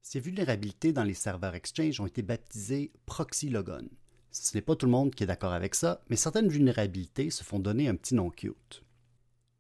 Ces 0.02 0.20
vulnérabilités 0.20 0.94
dans 0.94 1.04
les 1.04 1.14
serveurs 1.14 1.56
Exchange 1.56 2.00
ont 2.00 2.06
été 2.06 2.22
baptisées 2.22 2.92
proxy 3.06 3.50
logon. 3.50 3.90
Ce 4.32 4.56
n'est 4.56 4.62
pas 4.62 4.76
tout 4.76 4.86
le 4.86 4.92
monde 4.92 5.16
qui 5.16 5.24
est 5.24 5.28
d'accord 5.28 5.54
avec 5.54 5.76
ça, 5.76 6.02
mais 6.10 6.16
certaines 6.16 6.50
vulnérabilités 6.50 7.30
se 7.30 7.44
font 7.44 7.60
donner 7.60 7.88
un 7.88 7.96
petit 7.96 8.16
nom 8.16 8.30
cute. 8.30 8.84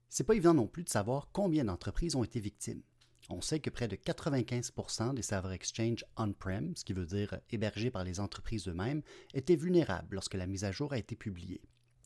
C'est 0.09 0.25
pas 0.25 0.35
évident 0.35 0.53
non 0.53 0.67
plus 0.67 0.83
de 0.83 0.89
savoir 0.89 1.29
combien 1.31 1.65
d'entreprises 1.65 2.15
ont 2.15 2.23
été 2.23 2.39
victimes. 2.39 2.83
On 3.29 3.41
sait 3.41 3.59
que 3.59 3.69
près 3.69 3.89
de 3.89 3.97
95% 3.97 5.13
des 5.13 5.21
serveurs 5.21 5.51
Exchange 5.51 6.05
on-prem, 6.15 6.75
ce 6.75 6.85
qui 6.85 6.93
veut 6.93 7.05
dire 7.05 7.39
hébergés 7.49 7.91
par 7.91 8.05
les 8.05 8.19
entreprises 8.21 8.67
eux-mêmes, 8.69 9.01
étaient 9.33 9.57
vulnérables 9.57 10.15
lorsque 10.15 10.35
la 10.35 10.47
mise 10.47 10.63
à 10.63 10.71
jour 10.71 10.93
a 10.93 10.97
été 10.97 11.15
publiée. 11.15 11.61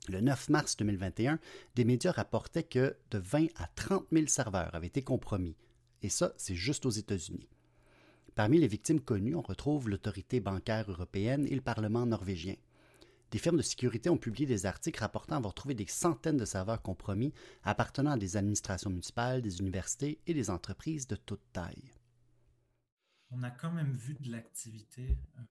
Le 0.10 0.20
9 0.20 0.50
mars 0.50 0.78
2021, 0.78 1.40
des 1.76 1.86
médias 1.86 2.12
rapportaient 2.12 2.64
que 2.64 2.98
de 3.12 3.20
20 3.20 3.48
à 3.56 3.68
30 3.76 4.08
000 4.12 4.26
serveurs 4.28 4.74
avaient 4.74 4.88
été 4.88 5.04
compromis. 5.04 5.56
Et 6.02 6.10
ça, 6.10 6.34
c'est 6.38 6.56
juste 6.56 6.88
aux 6.88 6.92
États-Unis. 6.92 7.48
Parmi 8.34 8.58
les 8.58 8.68
victimes 8.68 9.02
connues, 9.02 9.36
on 9.36 9.42
retrouve 9.42 9.90
l'autorité 9.90 10.40
bancaire 10.40 10.90
européenne 10.90 11.46
et 11.48 11.54
le 11.54 11.62
Parlement 11.62 12.08
norvégien. 12.08 12.56
Des 13.32 13.40
firmes 13.40 13.58
de 13.58 13.62
sécurité 13.62 14.10
ont 14.10 14.18
publié 14.18 14.46
des 14.46 14.66
articles 14.66 15.00
rapportant 15.00 15.38
avoir 15.38 15.54
trouvé 15.54 15.74
des 15.74 15.88
centaines 15.88 16.36
de 16.36 16.44
serveurs 16.44 16.82
compromis 16.82 17.34
appartenant 17.64 18.12
à 18.12 18.18
des 18.18 18.36
administrations 18.36 18.90
municipales, 18.90 19.42
des 19.42 19.62
universités 19.62 20.20
et 20.28 20.34
des 20.34 20.50
entreprises 20.50 21.08
de 21.08 21.16
toute 21.16 21.42
taille. 21.54 21.94
On 23.32 23.42
a 23.44 23.50
quand 23.50 23.72
même 23.72 23.96
vu 23.96 24.16
de 24.16 24.30
l'activité 24.30 25.18
euh, 25.38 25.42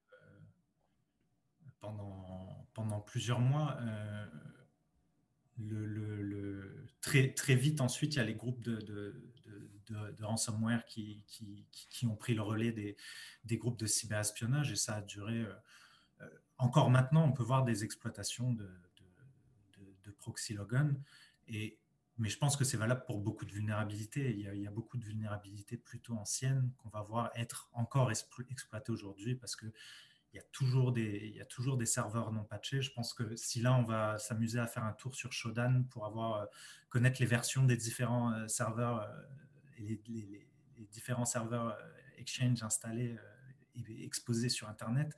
pendant, 1.80 2.68
pendant 2.74 3.00
plusieurs 3.00 3.40
mois. 3.40 3.78
Euh, 3.80 4.26
très, 7.00 7.32
très 7.32 7.54
vite 7.54 7.80
ensuite, 7.80 8.14
il 8.14 8.18
y 8.18 8.20
a 8.20 8.24
les 8.24 8.34
groupes 8.34 8.60
de, 8.60 9.14
ransomware 10.20 10.84
qui, 10.84 11.22
qui, 11.26 11.66
qui, 11.70 12.06
ont 12.06 12.14
pris 12.14 12.34
le 12.34 12.42
relais 12.42 12.72
des, 12.72 12.96
des, 13.44 13.56
groupes 13.56 13.78
de 13.78 13.86
cyberespionnage 13.86 14.70
et 14.70 14.76
ça 14.76 14.96
a 14.96 15.00
duré. 15.02 15.46
Encore 16.60 16.90
maintenant, 16.90 17.24
on 17.24 17.32
peut 17.32 17.42
voir 17.42 17.64
des 17.64 17.84
exploitations 17.84 18.52
de, 18.52 18.68
de, 20.04 20.10
proxy 20.18 20.52
logon, 20.52 20.94
et, 21.48 21.78
mais 22.18 22.28
je 22.28 22.36
pense 22.36 22.54
que 22.54 22.64
c'est 22.64 22.76
valable 22.76 23.04
pour 23.06 23.18
beaucoup 23.18 23.46
de 23.46 23.52
vulnérabilités. 23.52 24.30
Il 24.30 24.60
y, 24.60 24.66
a, 24.66 24.70
beaucoup 24.70 24.98
de 24.98 25.04
vulnérabilités 25.04 25.78
plutôt 25.78 26.12
anciennes 26.18 26.70
qu'on 26.76 26.90
va 26.90 27.00
voir 27.00 27.30
être 27.34 27.70
encore 27.72 28.10
exploitées 28.10 28.92
aujourd'hui 28.92 29.34
parce 29.34 29.56
que 29.56 29.66
il 30.32 30.36
y, 30.36 30.40
a 30.40 30.44
toujours 30.52 30.92
des, 30.92 31.86
serveurs 31.86 32.30
non 32.30 32.44
patchés. 32.44 32.82
Je 32.82 32.92
pense 32.92 33.14
que 33.14 33.34
si 33.36 33.60
là, 33.60 33.74
on 33.74 33.82
va 33.82 34.18
s'amuser 34.18 34.60
à 34.60 34.66
faire 34.66 34.84
un 34.84 34.92
tour 34.92 35.14
sur 35.14 35.32
Shodan 35.32 35.84
pour 35.90 36.06
avoir, 36.06 36.42
euh, 36.42 36.46
connaître 36.88 37.20
les 37.20 37.26
versions 37.26 37.64
des 37.64 37.76
différents 37.76 38.32
euh, 38.32 38.46
serveurs 38.46 39.00
euh, 39.00 39.22
et 39.78 40.00
les, 40.06 40.46
différents 40.92 41.24
serveurs 41.24 41.76
Exchange 42.16 42.62
installés 42.62 43.16
et 43.76 44.04
exposés 44.04 44.48
sur 44.48 44.68
Internet, 44.68 45.14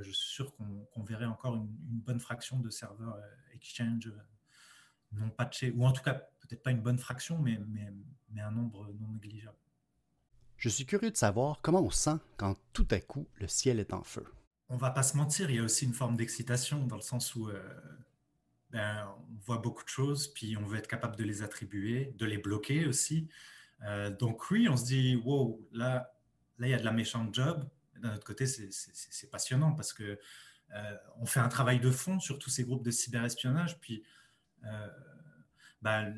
je 0.00 0.10
suis 0.10 0.28
sûr 0.28 0.54
qu'on 0.56 1.02
verrait 1.02 1.26
encore 1.26 1.56
une, 1.56 1.66
bonne 1.66 2.20
fraction 2.20 2.58
de 2.58 2.70
serveurs 2.70 3.18
Exchange 3.52 4.12
non 5.12 5.30
patchés, 5.30 5.72
ou 5.74 5.86
en 5.86 5.92
tout 5.92 6.02
cas, 6.02 6.14
peut-être 6.14 6.62
pas 6.62 6.70
une 6.70 6.82
bonne 6.82 6.98
fraction, 6.98 7.38
mais, 7.38 7.58
mais, 7.68 7.92
mais 8.30 8.40
un 8.40 8.50
nombre 8.50 8.92
non 9.00 9.08
négligeable. 9.08 9.56
Je 10.56 10.68
suis 10.68 10.86
curieux 10.86 11.10
de 11.10 11.16
savoir 11.16 11.60
comment 11.62 11.82
on 11.82 11.90
sent 11.90 12.18
quand 12.36 12.56
tout 12.72 12.88
à 12.90 13.00
coup 13.00 13.26
le 13.40 13.46
ciel 13.46 13.78
est 13.78 13.92
en 13.92 14.02
feu. 14.02 14.24
On 14.68 14.76
va 14.76 14.90
pas 14.90 15.02
se 15.02 15.16
mentir, 15.16 15.50
il 15.50 15.56
y 15.56 15.58
a 15.58 15.62
aussi 15.62 15.84
une 15.84 15.92
forme 15.92 16.16
d'excitation 16.16 16.86
dans 16.86 16.96
le 16.96 17.02
sens 17.02 17.34
où 17.34 17.48
euh, 17.48 17.62
ben, 18.70 19.06
on 19.30 19.38
voit 19.44 19.58
beaucoup 19.58 19.84
de 19.84 19.88
choses, 19.88 20.28
puis 20.28 20.56
on 20.56 20.66
veut 20.66 20.78
être 20.78 20.88
capable 20.88 21.16
de 21.16 21.24
les 21.24 21.42
attribuer, 21.42 22.14
de 22.18 22.26
les 22.26 22.38
bloquer 22.38 22.86
aussi. 22.86 23.28
Euh, 23.82 24.10
donc 24.10 24.50
oui, 24.50 24.68
on 24.68 24.76
se 24.76 24.84
dit, 24.84 25.16
wow, 25.16 25.60
là, 25.72 26.14
là, 26.58 26.66
il 26.66 26.70
y 26.70 26.74
a 26.74 26.78
de 26.78 26.84
la 26.84 26.92
méchante 26.92 27.34
job. 27.34 27.68
D'un 28.00 28.14
autre 28.14 28.26
côté, 28.26 28.46
c'est 28.46 29.30
passionnant 29.30 29.72
parce 29.72 29.92
que 29.92 30.18
euh, 30.74 30.96
on 31.18 31.26
fait 31.26 31.40
un 31.40 31.48
travail 31.48 31.80
de 31.80 31.90
fond 31.90 32.18
sur 32.18 32.38
tous 32.38 32.50
ces 32.50 32.64
groupes 32.64 32.84
de 32.84 32.90
cyberespionnage, 32.90 33.78
puis 33.80 34.04
ben, 35.82 36.16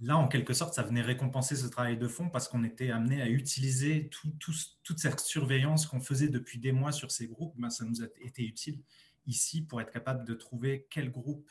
là, 0.00 0.16
en 0.16 0.28
quelque 0.28 0.54
sorte, 0.54 0.72
ça 0.72 0.82
venait 0.82 1.02
récompenser 1.02 1.56
ce 1.56 1.66
travail 1.66 1.98
de 1.98 2.08
fond 2.08 2.30
parce 2.30 2.48
qu'on 2.48 2.64
était 2.64 2.90
amené 2.90 3.20
à 3.20 3.28
utiliser 3.28 4.08
toute 4.08 4.98
cette 4.98 5.20
surveillance 5.20 5.86
qu'on 5.86 6.00
faisait 6.00 6.28
depuis 6.28 6.58
des 6.58 6.72
mois 6.72 6.92
sur 6.92 7.10
ces 7.10 7.26
groupes. 7.26 7.54
Ben, 7.58 7.68
ça 7.68 7.84
nous 7.84 8.02
a 8.02 8.06
été 8.20 8.42
utile 8.44 8.82
ici 9.26 9.62
pour 9.62 9.80
être 9.80 9.90
capable 9.90 10.24
de 10.24 10.34
trouver 10.34 10.86
quel 10.90 11.10
groupe 11.10 11.50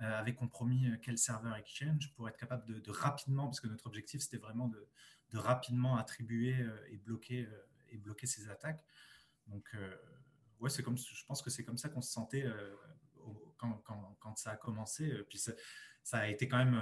euh, 0.00 0.18
avait 0.18 0.34
compromis 0.34 0.86
euh, 0.86 0.96
quel 1.02 1.18
serveur 1.18 1.56
Exchange, 1.56 2.12
pour 2.14 2.28
être 2.28 2.36
capable 2.36 2.80
de, 2.80 2.90
rapidement, 2.90 3.46
parce 3.46 3.60
que 3.60 3.66
notre 3.66 3.86
objectif, 3.86 4.20
c'était 4.20 4.38
vraiment 4.38 4.68
de, 4.68 4.86
rapidement 5.34 5.96
attribuer 5.96 6.54
euh, 6.60 6.78
et, 6.90 6.98
bloquer, 6.98 7.48
et 7.90 7.98
bloquer 7.98 8.26
ces 8.26 8.48
attaques. 8.48 8.84
Donc, 9.46 9.74
ouais, 10.60 10.70
c'est 10.70 10.82
comme, 10.82 10.98
je 10.98 11.24
pense 11.26 11.42
que 11.42 11.50
c'est 11.50 11.64
comme 11.64 11.78
ça 11.78 11.88
qu'on 11.88 12.02
se 12.02 12.12
sentait 12.12 12.46
quand, 13.56 13.82
quand, 14.20 14.36
ça 14.36 14.52
a 14.52 14.56
commencé. 14.56 15.10
Puis 15.28 15.38
ça, 15.38 16.18
a 16.18 16.28
été 16.28 16.48
quand 16.48 16.58
même 16.58 16.80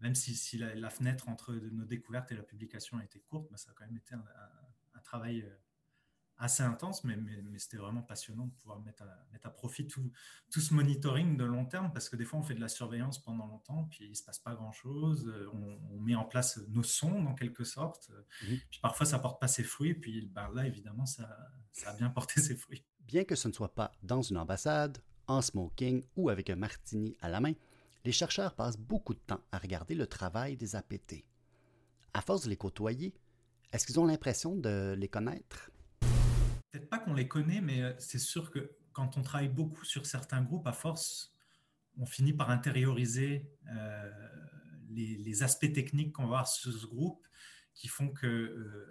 même 0.00 0.14
si, 0.14 0.58
la, 0.58 0.90
fenêtre 0.90 1.28
entre 1.28 1.54
nos 1.54 1.84
découvertes 1.84 2.32
et 2.32 2.34
la 2.34 2.42
publication 2.42 2.98
a 2.98 3.04
été 3.04 3.20
courte, 3.20 3.50
bah, 3.50 3.56
ça 3.56 3.70
a 3.70 3.74
quand 3.74 3.86
même 3.86 3.96
été 3.96 4.14
un, 4.14 5.00
travail 5.02 5.42
euh, 5.42 5.56
assez 6.38 6.62
intense, 6.62 7.04
mais, 7.04 7.16
c'était 7.58 7.76
vraiment 7.76 8.02
passionnant 8.02 8.46
de 8.46 8.52
pouvoir 8.52 8.80
mettre 8.80 9.02
à, 9.02 9.50
profit 9.50 9.86
tout, 9.86 10.10
ce 10.50 10.74
monitoring 10.74 11.36
de 11.36 11.44
long 11.44 11.64
terme, 11.64 11.92
parce 11.92 12.08
que 12.08 12.16
des 12.16 12.24
fois, 12.24 12.38
on 12.38 12.42
fait 12.42 12.54
de 12.54 12.60
la 12.60 12.68
surveillance 12.68 13.22
pendant 13.22 13.46
longtemps, 13.46 13.84
puis 13.84 14.04
il 14.04 14.10
ne 14.10 14.14
se 14.14 14.22
passe 14.22 14.38
pas 14.38 14.54
grand-chose, 14.54 15.26
euh, 15.28 15.48
on, 15.52 16.00
met 16.00 16.14
en 16.14 16.24
place 16.24 16.60
nos 16.68 16.82
sons, 16.82 17.26
en 17.26 17.34
quelque 17.34 17.64
sorte, 17.64 18.10
mhm. 18.42 18.58
puis 18.70 18.80
parfois, 18.80 19.06
ça 19.06 19.16
ne 19.16 19.22
porte 19.22 19.40
pas 19.40 19.48
ses 19.48 19.64
fruits, 19.64 19.94
puis 19.94 20.26
bah, 20.26 20.50
là, 20.54 20.66
évidemment, 20.66 21.06
ça, 21.06 21.28
ça 21.72 21.90
a 21.90 21.94
bien 21.94 22.10
porté 22.10 22.40
ses 22.40 22.56
fruits. 22.56 22.84
Bien 23.00 23.24
que 23.24 23.34
ce 23.36 23.48
ne 23.48 23.52
soit 23.52 23.74
pas 23.74 23.92
dans 24.02 24.22
une 24.22 24.36
ambassade, 24.36 24.98
en 25.28 25.42
smoking 25.42 26.04
ou 26.16 26.28
avec 26.28 26.50
un 26.50 26.56
martini 26.56 27.16
à 27.20 27.28
la 27.28 27.40
main, 27.40 27.52
les 28.04 28.12
chercheurs 28.12 28.54
passent 28.54 28.78
beaucoup 28.78 29.14
de 29.14 29.20
temps 29.20 29.40
à 29.50 29.58
regarder 29.58 29.94
le 29.94 30.06
travail 30.06 30.56
des 30.56 30.76
APT. 30.76 31.24
À 32.14 32.20
force 32.20 32.44
de 32.44 32.50
les 32.50 32.56
côtoyer, 32.56 33.14
est-ce 33.72 33.86
qu'ils 33.86 33.98
ont 33.98 34.06
l'impression 34.06 34.54
de 34.54 34.94
les 34.96 35.08
connaître? 35.08 35.70
Peut-être 36.76 36.90
pas 36.90 36.98
qu'on 36.98 37.14
les 37.14 37.26
connaît, 37.26 37.62
mais 37.62 37.82
euh, 37.82 37.92
c'est 37.98 38.18
sûr 38.18 38.50
que 38.50 38.76
quand 38.92 39.16
on 39.16 39.22
travaille 39.22 39.48
beaucoup 39.48 39.84
sur 39.84 40.04
certains 40.04 40.42
groupes, 40.42 40.66
à 40.66 40.72
force, 40.72 41.34
on 41.98 42.04
finit 42.04 42.34
par 42.34 42.50
intérioriser 42.50 43.50
euh, 43.74 44.10
les, 44.90 45.42
aspects 45.42 45.72
techniques 45.72 46.12
qu'on 46.12 46.22
va 46.22 46.28
voir 46.28 46.48
sur 46.48 46.72
ce 46.72 46.86
groupe 46.86 47.26
qui 47.74 47.88
font 47.88 48.08
que 48.08 48.26
euh, 48.26 48.86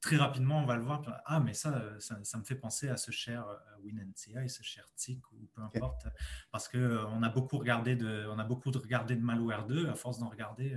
très 0.00 0.16
rapidement, 0.16 0.62
on 0.62 0.66
va 0.66 0.76
le 0.76 0.82
voir. 0.82 1.02
Ah, 1.26 1.40
mais 1.40 1.52
ça, 1.52 1.98
ça, 2.00 2.38
me 2.38 2.44
fait 2.44 2.54
penser 2.54 2.88
à 2.88 2.96
ce 2.96 3.10
cher 3.10 3.46
WinNCI, 3.82 4.48
ce 4.48 4.62
cher 4.62 4.86
TIC 4.94 5.20
ou 5.32 5.48
peu 5.54 5.62
importe, 5.62 6.06
parce 6.50 6.68
que 6.68 6.78
euh, 6.78 7.06
on 7.08 7.22
a 7.22 7.28
beaucoup 7.28 7.58
regardé 7.58 7.96
de, 7.96 8.26
on 8.30 8.38
a 8.38 8.44
beaucoup 8.44 8.70
de 8.70 8.78
regardé 8.78 9.16
de 9.16 9.22
malware 9.22 9.66
2. 9.66 9.88
À 9.88 9.94
force 9.94 10.18
d'en 10.18 10.28
regarder, 10.28 10.76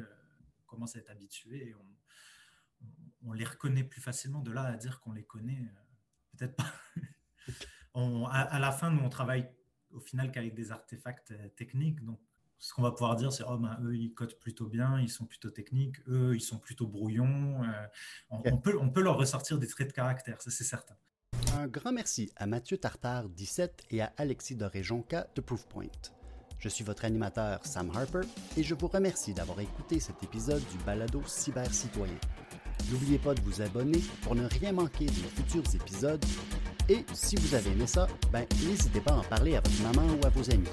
on 0.62 0.66
commence 0.66 0.96
à 0.96 1.00
être 1.00 1.10
habitué 1.10 1.70
et 1.70 1.76
on, 3.22 3.32
les 3.34 3.46
reconnaît 3.46 3.86
plus 3.86 4.02
facilement. 4.02 4.42
De 4.42 4.52
là 4.52 4.64
à 4.64 4.76
dire 4.76 5.00
qu'on 5.00 5.14
les 5.14 5.24
connaît, 5.24 5.66
peut-être 6.38 6.56
pas. 6.56 6.72
à, 8.32 8.60
la 8.60 8.72
fin, 8.72 8.92
nous, 8.92 9.04
on 9.04 9.10
travaille 9.10 9.50
au 9.92 10.00
final 10.00 10.32
qu'avec 10.32 10.54
des 10.54 10.72
artefacts 10.72 11.34
techniques, 11.56 12.04
donc 12.04 12.20
ce 12.64 12.74
qu'on 12.74 12.82
va 12.82 12.92
pouvoir 12.92 13.18
dire, 13.18 13.34
c'est 13.34 13.44
oh, 13.46 13.58
ben, 13.58 13.78
eux, 13.84 13.94
ils 13.94 14.14
codent 14.14 14.40
plutôt 14.40 14.68
bien, 14.68 14.98
ils 15.02 15.10
sont 15.10 15.26
plutôt 15.26 15.50
techniques, 15.50 15.98
eux, 16.08 16.34
ils 16.34 16.42
sont 16.42 16.60
plutôt 16.60 16.88
brouillons. 16.88 17.62
Euh, 17.62 17.88
on, 18.30 18.58
peut, 18.58 18.78
on 18.80 18.90
peut 18.90 19.02
leur 19.02 19.18
ressortir 19.18 19.60
des 19.60 19.68
traits 19.68 19.90
de 19.90 19.94
caractère, 19.94 20.42
ça 20.42 20.50
c'est 20.50 20.64
certain. 20.64 20.96
Un 21.58 21.68
grand 21.68 21.92
merci 21.92 22.32
à 22.38 22.48
Mathieu 22.48 22.78
Tartare 22.78 23.28
17 23.28 23.88
et 23.92 24.02
à 24.02 24.14
Alexis 24.16 24.56
Doré-Jonca 24.56 25.28
de 25.36 25.42
Proofpoint. 25.42 25.88
Je 26.58 26.70
suis 26.70 26.86
votre 26.86 27.04
animateur 27.04 27.66
Sam 27.66 27.92
Harper 27.94 28.22
et 28.56 28.64
je 28.64 28.76
vous 28.76 28.88
remercie 28.88 29.34
d'avoir 29.34 29.60
écouté 29.60 30.00
cet 30.00 30.24
épisode 30.24 30.64
du 30.72 30.78
Balado 30.86 31.22
Cyber 31.26 31.72
Citoyen. 31.74 32.16
N'oubliez 32.92 33.18
pas 33.18 33.34
de 33.34 33.42
vous 33.42 33.62
abonner 33.62 34.00
pour 34.22 34.36
ne 34.36 34.46
rien 34.46 34.72
manquer 34.72 35.06
de 35.06 35.12
nos 35.12 35.30
futurs 35.36 35.64
épisodes. 35.76 36.24
Et 36.90 37.06
si 37.14 37.36
vous 37.38 37.56
avez 37.56 37.72
aimé 37.72 37.88
ça, 37.88 38.08
ben, 38.32 38.46
n'hésitez 38.66 39.00
pas 39.00 39.14
à 39.14 39.18
en 39.18 39.24
parler 39.24 39.56
à 39.56 39.62
votre 39.62 39.82
maman 39.82 40.14
ou 40.22 40.26
à 40.26 40.30
vos 40.30 40.50
amis. 40.52 40.68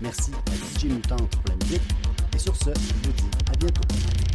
Merci 0.00 0.32
à 0.32 0.54
DJ 0.54 0.84
Mutante 0.86 1.30
pour 1.30 1.44
la 1.48 1.56
musique. 1.64 1.82
Et 2.34 2.38
sur 2.38 2.56
ce, 2.56 2.70
je 2.70 3.08
vous 3.08 3.12
dis 3.12 3.30
à 3.52 3.56
bientôt. 3.56 4.25